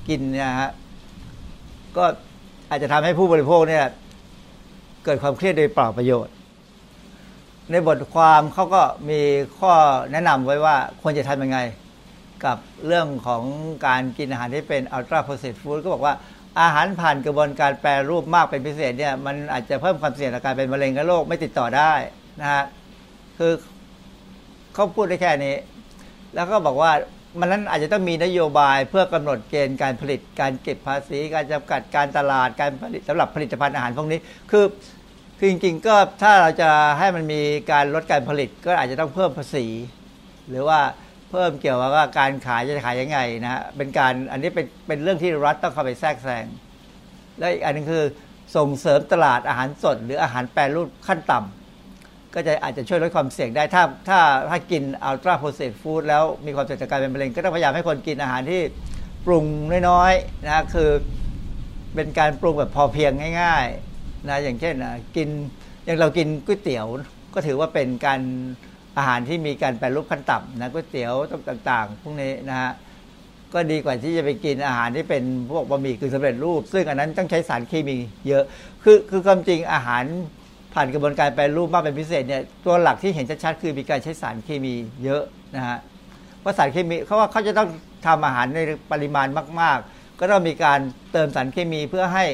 [0.09, 0.71] กินนะฮะ
[1.97, 2.05] ก็
[2.69, 3.85] อาจจะทำให้ผู้บริโภคเนี่ย
[5.05, 6.33] เกิดความเครียดโดยเปล่าประโยชน์
[7.71, 9.21] ในบทความเขาก็มี
[9.59, 9.73] ข้อ
[10.11, 11.59] แนะนำไว้ว่าควรจะทำยังไง
[12.45, 13.43] กับเรื่องของ
[13.87, 16.13] การกินอาหารที่เป็นอัลตราโปรเซสฟู้ดก็บอกว่า
[16.61, 21.93] อาหารผ่านกระบวนการแปรรูปมากเป็นพิเศษเนี่ยมันอาจจะเพิ่มความเสี่ยงต่อการเป็นมะเร็งและโรคไม่ติดต่อได้
[22.41, 22.63] นะฮะ
[23.37, 23.53] คือ
[24.73, 25.55] เขาพูดได้แค่นี้
[26.35, 26.91] แล้วก็บอกว่า
[27.39, 34.19] มันนั้นอาจจะต้องมีนโยบายเพื่อกำหนดเกณฑ์การผลิตการเก็บภาษี การจำกัดการตลาดการผลิตสำหรับผลิตภัณฑ์อาหารพวกนี้
[34.51, 34.65] คือ
[35.39, 36.69] คือจริงๆก็ถ้าเราจะ
[36.99, 39.65] ให้มันมีการลดการผลิตก็อาจจะต้องเพิ่มภาษี
[40.49, 40.79] หรือว่า
[41.31, 46.45] เพิ่มเกี่ยวกับว่าการขายจะขายยังไงนะฮะเป็นการอันนี้เป็นเป็นเรื่องที่รัฐต้องเข้าไปแทรกแซง
[47.39, 48.03] และอีกอันนึงคือ
[48.55, 54.19] ส่งเสริมตลาดอาหารสด หรืออาหารแปรรูปขั้นต่ำก็จะอาจจะช่วยลดความเสี่ยงได้ ถ้าถ้า
[54.49, 58.61] ถ้ากินอัลตราโปรเซสฟู้ดแล้วมีความเสี่ยงจากการเป็นมะเร็งก็ต้องพยายามให้คนกินอาหารที่
[59.25, 59.45] ปรุง
[59.89, 60.89] น้อยๆนะคือ
[61.95, 63.11] เป็นการปรุงแบบพอเพียง
[63.43, 63.67] ง่าย
[64.29, 65.29] นะอย่างเช่นนะกิน
[65.85, 66.85] อย่างเรากินก๋วยเตี๋ยว
[67.33, 68.21] ก็ถือว่าเป็นการ
[68.97, 71.13] อาหารที่มีการแปรรูปขั้นต่ำนะก๋วยเตี๋ยว
[71.49, 72.71] ต่างๆ พวกนี้นะฮะ
[73.53, 77.97] ก็ดีกว่าที่จะไปกินอาหารที่เป็นพวกบะหมี่กึ่งสำเร็จรูป ซึ่งอันนั้นต้องใช้สารเคมี
[78.27, 78.43] เยอะ
[78.83, 80.03] คือคือความจริงอาหาร
[80.73, 84.73] ผ่านกระบวนการแปรรูปมากเป็นพิเศษเนี่ยตัวหลักที่เห็นชัดๆคือมีการใช้สารเคมี
[85.03, 85.23] เยอะ
[85.55, 85.77] นะฮะ
[86.39, 87.69] เพราสารเคมีเขาว่าเขาจะต้อง
[88.05, 88.59] ทำอาหารใน
[88.91, 89.27] ปริมาณ
[89.61, 90.79] มาก ๆ ก็ต้องมีการ
[91.11, 92.25] เติมสารเคมีเพื่อให้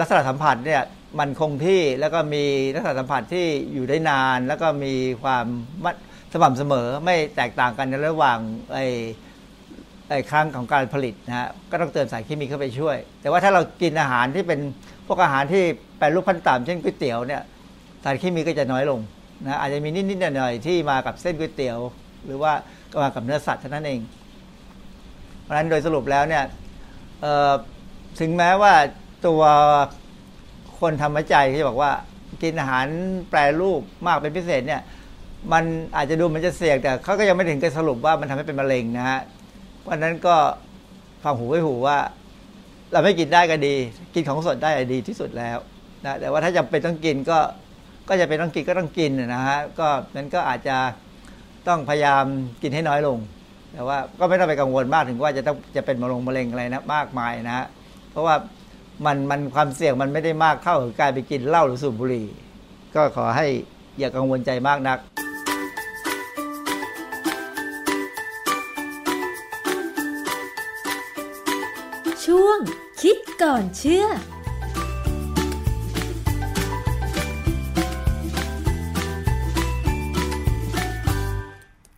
[0.00, 0.82] ลักษณะสัมผัสเนี่ย
[1.18, 2.44] มันคงที่แล้วก็มี
[2.74, 5.46] ลักษณะสัมผัสที่อยู่ได้นาน แล้วก็มีความ
[6.32, 8.38] สม่ำเสมอไม่แตกต่างกันในระหว่าง
[8.74, 8.86] ไอ้
[10.10, 14.60] ไอ้ครั้งของการผลิตนะฮะก็ต้องเติมสารเคมีเข้าไปช่วย แต่ว่าถ้าเรากินอาหารที่เป็น
[15.06, 15.62] พวกอาหารที่
[15.98, 17.42] แปรรูปพันต่ำเช่นก๋วยเตี๋ยวเนี่ย
[18.04, 19.00] สารเคมีก็จะน้อยลง
[19.46, 21.78] นะอาจจะมีนิดๆหน่อยๆที่มากับเส้นก๋วยเตี๋ยว
[22.26, 22.52] หรือว่า
[23.02, 24.00] มากับเนื้อสัตว์เท่านั้นเอง
[25.42, 26.44] เพราะฉะนั้นโดยสรุปแล้วเนี่ย
[28.20, 28.72] ถึงแม้ว่า
[29.26, 29.42] ตัว
[30.80, 31.90] คนทำวิจัยที่บอกว่า
[32.42, 32.86] กินอาหาร
[33.30, 34.80] แปรรูปมากเป็นพิเศษเนี่ย
[35.52, 35.64] มัน
[35.96, 39.20] อาจจะดูมันจะเสี่ยงแต่เขาก็ยังไม่ถึงกับสรุปว่ามันทำให้เป็นมะเร็งนะฮะ
[39.80, 40.36] เพราะนั้นก็
[41.22, 41.98] ฟังหูไว้หูว่า
[42.92, 43.74] เราไม่กินได้ก็ดี
[44.14, 45.58] กินของสดได้ดีที่สุดแล้ว
[46.04, 47.38] นะแต่ว่าถ้าจำเป็นต้องกินก็
[48.08, 50.76] ก็จะเป็นต้องกินก็ต้องกินนะฮะก็นั้นก็อาจจะ
[51.68, 52.24] ต้องพยายาม
[52.62, 53.18] กินให้น้อยลง
[53.74, 57.66] แต่ว่าก็ไม่ต้องไปกังวลมากถึงว่าจะต้องจะเป็นมะเร็งมะเร็งอะไรนะมากมายนะฮะ
[58.10, 58.34] เพราะว่า
[59.04, 62.26] มันมันความเสี่ยงมันไม่ได้มากเท่ากับการไปกินเหล้าหรือสูบบุหรี่
[62.94, 63.46] ก็ขอให้
[63.98, 64.98] อย่ากังวลใจมากนัก
[72.24, 72.58] ช่วง
[73.02, 74.06] คิดก่อนเชื่อ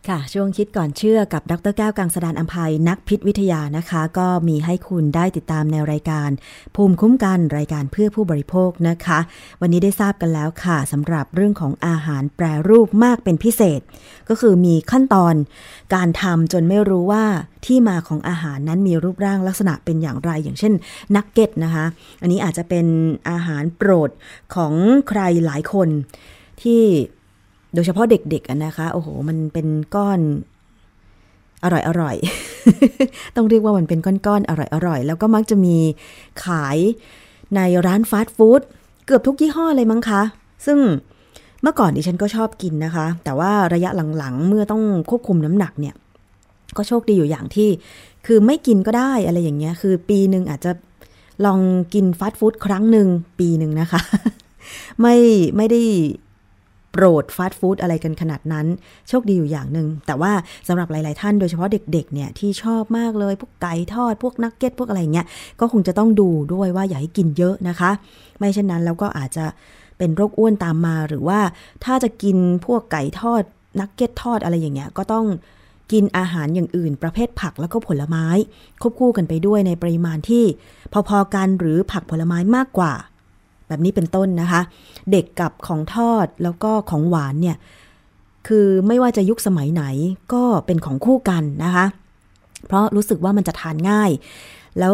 [0.09, 6.29] ค่ะ ช่วงคิดก่อนเชื่อกับดรแก้วกังสดานอัมภัยนักพิษวิทยานะคะ ก็มีให้คุณได้ติดตามในรายการ
[6.75, 9.19] ภูมิคุ้มกันรายการเพื่อผู้บริโภคนะคะ
[9.61, 13.81] วันนี้ได้ทราบกันแล้วค่ะสำหรับเรื่องของอาหารแปรรูปมากเป็นพิเศษ
[14.29, 15.35] ก็คือมีขั้นตอน
[15.95, 17.25] การทำจนไม่รู้ว่า
[17.65, 20.73] ที่มาของอาหารนั้นมีรูปร่างลักษณะเป็นอย่างไร อย่างเช่น
[21.15, 21.85] นักเก็ตนะคะ
[22.21, 22.85] อันนี้อาจจะเป็น
[23.29, 24.09] อาหารโปรด
[24.55, 24.73] ของ
[25.09, 25.89] ใครหลายคน
[26.63, 26.83] ที่
[27.73, 30.19] โดยเฉพาะเด็กๆนะคะ โอ้โห มันเป็นก้อน
[31.63, 32.15] อร่อยอร่อย
[33.35, 35.77] ต้องเรียกว่ามันเป็นก้อนๆอร่อยอร่อย แล้วก็มักจะมี
[36.43, 36.77] ขาย
[37.55, 38.61] ในร้านฟาสต์ฟู้ด
[39.05, 40.21] เกือบทุกยี่ห้อเลยมั้งคะ
[40.65, 40.79] ซึ่ง
[41.61, 45.95] เมื่อก่อนดิฉันก็ชอบกินนะคะ แต่ว่าระยะหลังๆ เมื่อต้องควบคุมน้ำหนักเนี่ย
[46.77, 47.69] ก็โชคดีอยู่อย่างที่
[48.25, 50.71] คือไม่กินก็ได้อะไรอย่างเงี้ย คือปีหนึ่งอาจจะ
[51.45, 51.59] ลอง
[51.93, 53.07] กินฟาสต์ฟู้ดครั้งหนึ่ง
[53.39, 54.01] ปีหนึ่งนะคะ
[55.01, 55.15] ไม่
[55.57, 55.81] ไม่ได้
[56.93, 58.65] โปรดฟาสต์ฟู้ดอะไรกันขนาดนั้น
[59.09, 60.31] โชคดีอยู่อย่างหนึ่งแต่ว่า
[60.67, 65.27] สำหรับหลาย ๆ ท่านโดยเฉพาะเด็ก ๆ เนี่ยที่ชอบมากเลย พวกไก่ทอดพวกนักเก็ตพวกอะไรเงี้ย
[65.59, 67.91] ก็คงจะต้องดูด้วยว่าอย่าให้กินเยอะนะคะ
[68.39, 69.45] ไม่เช่นนั้นแล้วก็อาจจะ
[69.97, 71.39] เป็นโรคอ้วนตามมาหรือว่า
[71.83, 73.41] ถ้าจะกินพวกไก่ทอด
[73.79, 75.25] นักเก็ตทอดอะไรอย่างเงี้ยก็ต้อง
[75.91, 78.25] กินอาหารอย่างอื่น ประเภทผักแล้วก็ผลไม้
[78.81, 80.45] ควบคู่กันไปด้วยในปริมาณที่
[81.09, 82.93] พอๆกันหรือผักผลไม้มากกว่า
[83.73, 84.61] แบบนี้เป็นต้นนะคะ
[85.11, 87.57] เด็กกับของทอดแล้วก็ของหวานเนี่ย
[88.47, 89.83] คือไม่ว่าจะยุคสมัยไหน
[90.33, 91.85] ก็เป็นของคู่กันนะคะ
[92.67, 94.11] เพราะรู้สึกว่ามันจะทานง่าย
[94.79, 94.93] แล้ว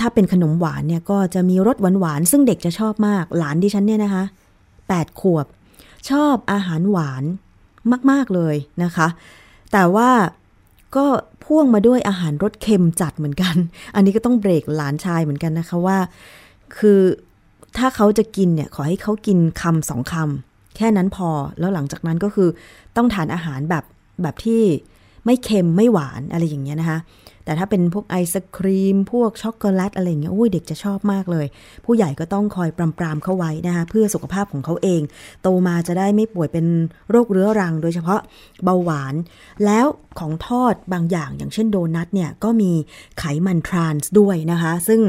[0.00, 4.24] ถ้าเป็นขนมหวานเนี่ยก็จะมีรสหวานๆซึ่งเด็กจะชอบมาก หลานดิฉันเนี่ยนะคะ
[4.88, 5.46] แปดขวบ
[6.10, 7.24] ชอบอาหารหวาน
[8.10, 9.08] มาก ๆ เลยนะคะ
[9.72, 10.10] แต่ว่า
[10.96, 11.06] ก็
[11.44, 13.56] พ่วงมาด้วยอาหารรสเค็มจัดเหมือนกัน
[13.94, 15.98] อันนี้ก็ต้องเบรกหลานชายเหมือนกันนะคะว่า
[16.78, 17.00] คือ
[17.76, 22.48] ถ้าเขาจะกินเนี่ยขอให้เขากินคำสองคำแค่นั้นพอแล้วหลังจากนั้นก็คือ
[22.96, 23.84] ต้องทานอาหารแบบ
[24.22, 24.62] แบบที่
[25.26, 26.98] ไม่เค็มไม่หวานอะไรอย่างเงี้ยนะคะ
[27.44, 31.46] แต่ถ้าเป็นพวกไอศครีม พวกช็อกโกแลตอะไรเงี้ยโอ้ยเด็กจะชอบมากเลย
[31.84, 35.00] ผู้ใหญ่ก็ต้องคอยปรามปรามเขาไว้นะคะเพื่อสุขภาพของเขาเอง
[35.42, 36.66] โตมาจะได้ไม่ป่วยเป็น
[37.10, 38.20] โรคเรื้อรัง โดยเฉพาะ
[38.64, 39.14] เบาหวาน
[39.64, 39.86] แล้ว
[40.18, 42.72] ของทอดบางอย่างอย่างเช่นโดนัทเนี่ยก็มี
[43.18, 45.00] ไขมันทรานส์ด้วยนะคะ ซึ่ง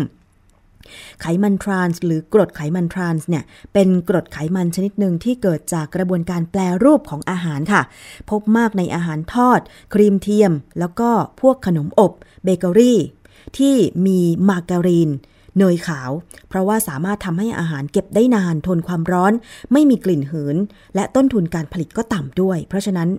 [1.22, 7.82] ไขมันทรานส์หรือกรดไขมันทรานส์เนี่ยเป็นกรดไขมันชนิดหนึ่งที่เกิดจากกระบวนการแปรรูปของอาหารค่ะ
[8.30, 9.60] พบมากในอาหารทอด
[9.94, 11.10] ครีมเทียม แล้วก็
[11.42, 12.12] พวกขนมอบ
[12.44, 13.00] เบเกอรี่
[13.58, 13.76] ที่
[14.06, 14.20] มี
[14.50, 15.10] มาการีน
[15.58, 16.12] เนยขาว
[16.50, 19.34] เพราะว่าสามารถทำให้อาหารเก็บได้นานทนความร้อน
[19.72, 20.58] ไม่มีกลิ่นหืน
[20.96, 23.10] และต้นทุนการผลิตก็ต่ำด้วย เพราะฉะนั้น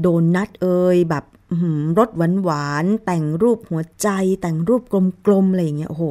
[0.00, 1.24] โดนัทเอยแบบ
[1.98, 4.08] รสหวานหวานแต่งรูปหัวใจ
[4.40, 4.82] แต่งรูป
[5.26, 6.04] กลมๆอะไรอย่างเงี้ยโอ้โห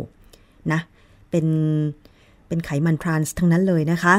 [1.29, 1.47] เป็น
[2.47, 4.15] เป็นไขมันทรานส์ทั้งนั้นเลยนะคะ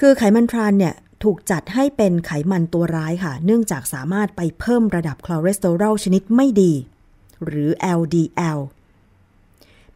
[0.00, 6.72] คือไขมันทรานส์เนี่ยถูกจัดให้เป็นไขมันตัวร้ายค่ะ เนื่องจากสามารถไปเพิ่มระดับคอเลสเตอรอลชนิดไม่ดี
[7.46, 8.58] หรือ LDL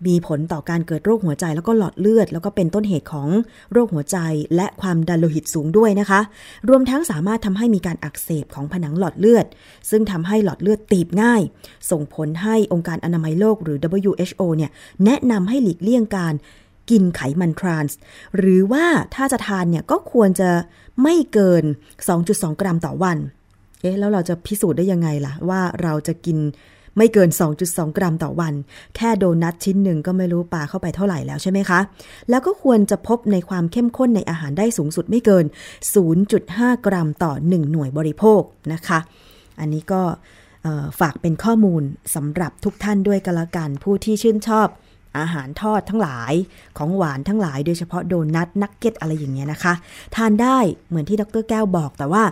[0.07, 3.29] มีผลต่อการเกิดโรคหัวใจแล้วก็หลอดเลือด แล้วก็เป็นต้นเหตุของ
[3.73, 4.19] โรคหัวใจ
[4.57, 6.21] และความดันโลหิตสูงด้วยนะคะ
[6.69, 9.47] รวมทั้งสามารถทำให้มีการอักเสบของผนังหลอดเลือด
[9.91, 11.43] ซึ่งทำให้หลอดเลือดตีบง่าย
[11.91, 14.71] ส่งผลให้องค์การอนามัยโลกหรือ WHO เนี่ย
[15.05, 16.35] แนะนำให้หลีกเลี่ยงการ
[16.91, 17.99] กินไขมันทรานส์
[18.37, 18.85] หรือว่า
[19.15, 20.51] ถ้าจะทานเนี่ยก็ควรจะ
[21.03, 21.65] ไม่เกิน
[22.13, 23.19] 2.2 กรัมต่อวัน
[23.81, 26.39] เอ๊ะแล้วเราจะพิสูจน์ได้ยังไงล่ะ ว่าเราจะกิน
[26.97, 27.29] ไม่เกิน
[27.63, 28.55] 2.2 กรัมต่อวัน
[28.97, 31.81] แค่โดนัทชิ้นหนึ่งก็ไม่รู้ปลาเข้าไปเท่าไหร่แล้วใช่ไหมคะ
[32.31, 35.45] แล้วก็ควรจะพบในความเข้มข้นในอาหารได้สูงสุดไม่เกิน
[36.15, 38.99] 0.5 กรัมต่อ 1 หน่วยบริโภคนะคะ
[39.61, 40.03] อันนี้ก็
[41.01, 41.83] ฝากเป็นข้อมูล
[42.15, 44.69] สำหรับทุกท่านด้วยกันละกันผู้ที่ชื่นชอบ
[45.19, 46.33] อาหารทอดทั้งหลาย
[46.79, 49.75] ของหวานทั้งหลายโดยเฉพาะโดนัทนักเก็ตอะไรอย่างเงี้ยนะคะ
[50.17, 50.59] ทานได้
[50.89, 52.25] เหมือนที่ดรแก้วบอกแต่ว่า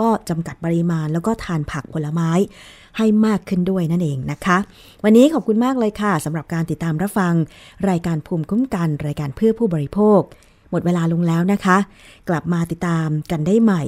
[0.00, 2.30] ก็จำกัดปริมาณแล้วก็ทานผักผลไม้
[2.96, 4.58] ให้มากขึ้นด้วยนั่นเองนะคะ
[5.04, 7.34] วันนี้ขอบคุณมากเลยค่ะสำหรับการติดตามรับฟัง
[7.90, 10.20] รายการภูมิคุ้มกัน รายการเพื่อผู้บริโภค
[10.70, 11.76] หมดเวลาลงแล้วนะคะ
[12.28, 13.82] กลับมาติดตามกันได้ใหม่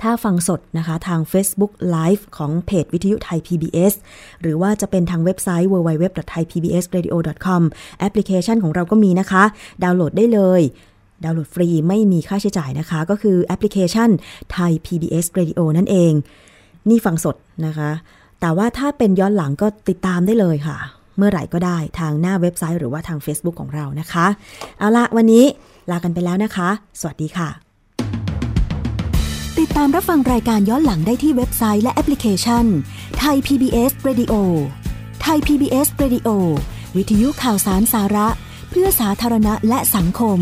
[0.00, 3.94] ถ้าฟังสดนะคะทาง Facebook Live ของเพจวิทยุไทย PBS
[4.42, 7.62] หรือว่าจะเป็นทางเว็บไซต์ www.thaipbsradio.com
[7.98, 9.44] แอปพลิเคชันของเราก็มีนะคะ
[9.82, 10.62] ดาวน์โหลดได้เลย
[11.24, 14.10] ดาวน์โหลดฟรีไม่มีค่าใช้จ่ายนะคะ ก็คือแอปพลิเคชัน
[14.52, 16.12] ไทย PBS Radio นั่นเอง
[16.88, 17.90] นี่ฟังสดนะคะ
[18.40, 20.78] แต่ว่าถ้าเป็นย้อนหลังก็ติดตามได้เลยค่ะ
[21.16, 24.26] เมื่อไหร่ก็ได้ทางหน้าเว็บไซต์หรือว่าทาง Facebook ของเรานะคะ
[24.78, 25.44] เอาละวันนี้
[25.90, 26.68] ลากันไปแล้วนะคะ
[27.00, 27.48] สวัสดีค่ะ
[29.58, 32.64] ติดตามรับฟังรายการย้อนหลังได้ที่เว็บไซต์และแอปพลิเคชัน
[33.18, 34.34] ไทย PBS Radio
[35.22, 36.28] ไทย PBS Radio
[36.96, 38.28] วิทยุข่าวสารสาระ
[38.70, 40.38] เพื่อสาธารณะและสังคม